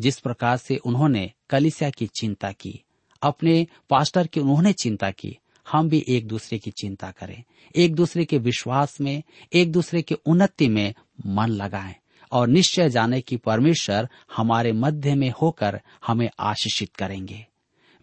जिस 0.00 0.18
प्रकार 0.18 0.56
से 0.56 0.76
उन्होंने 0.76 1.32
कलिसिया 1.50 1.90
की 1.90 2.06
चिंता 2.06 2.52
की, 2.52 2.82
अपने 3.22 3.66
पास्टर 3.90 4.26
की 4.26 4.40
उन्होंने 4.40 4.72
चिंता 4.72 5.10
की 5.10 5.38
हम 5.72 5.88
भी 5.88 6.04
एक 6.08 6.28
दूसरे 6.28 6.58
की 6.58 6.70
चिंता 6.70 7.10
करें, 7.10 7.42
एक 7.76 7.94
दूसरे 7.94 8.24
के 8.24 8.38
विश्वास 8.38 9.00
में, 9.00 9.22
एक 9.52 9.72
दूसरे 9.72 10.02
के 10.02 10.14
उन्नति 10.14 10.68
में 10.68 10.94
मन 11.26 11.46
लगाएँ 11.46 11.94
और 12.32 12.48
निश्चय 12.48 12.90
जाने 12.90 13.20
की 13.20 13.36
परमेश्वर 13.36 14.08
हमारे 14.36 14.72
मध्य 14.72 15.14
में 15.14 15.32
होकर 15.42 15.80
हमें 16.06 16.30
आशीषित 16.40 16.96
करेंगे। 16.96 17.46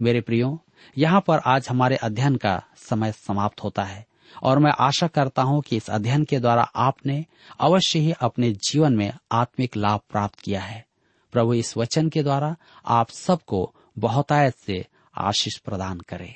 मेरे 0.02 0.22
प्रियो, 0.22 0.66
यहाँ 0.98 1.24
पर 1.28 1.40
आज 1.40 1.68
हमारे 1.70 1.96
अध्ययन 1.96 2.36
का 2.36 2.64
समय 2.78 3.12
समाप्त 3.12 3.64
होता 3.64 3.84
है 3.84 4.06
और 4.44 4.60
मैं 4.60 4.72
आशा 4.80 5.08
करता 5.08 5.42
हूँ 5.42 5.62
कि 5.62 5.78
इस 5.78 5.90
अध्ययन 5.90 6.24
के 6.24 6.40
द्वारा 6.40 6.62
आपने 6.62 7.26
अवश्य 7.60 8.00
ही 8.00 8.12
अपने 8.12 8.52
जीवन 8.52 8.94
में 8.94 9.14
आत्मिक 9.32 9.78
लाभ 9.78 10.00
प्राप्त 10.10 10.40
किया 10.40 10.62
है। 10.62 10.86
प्रभु 11.32 11.54
इस 11.54 11.78
वचन 11.78 12.10
के 12.10 12.24
द्वारा 12.24 12.56
आप 12.86 13.10
सबको 13.10 13.76
बहुतायत 14.00 14.56
से 14.56 14.86
आशीष 15.18 15.58
प्रदान 15.58 16.00
करे। 16.00 16.36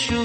यीशु 0.00 0.24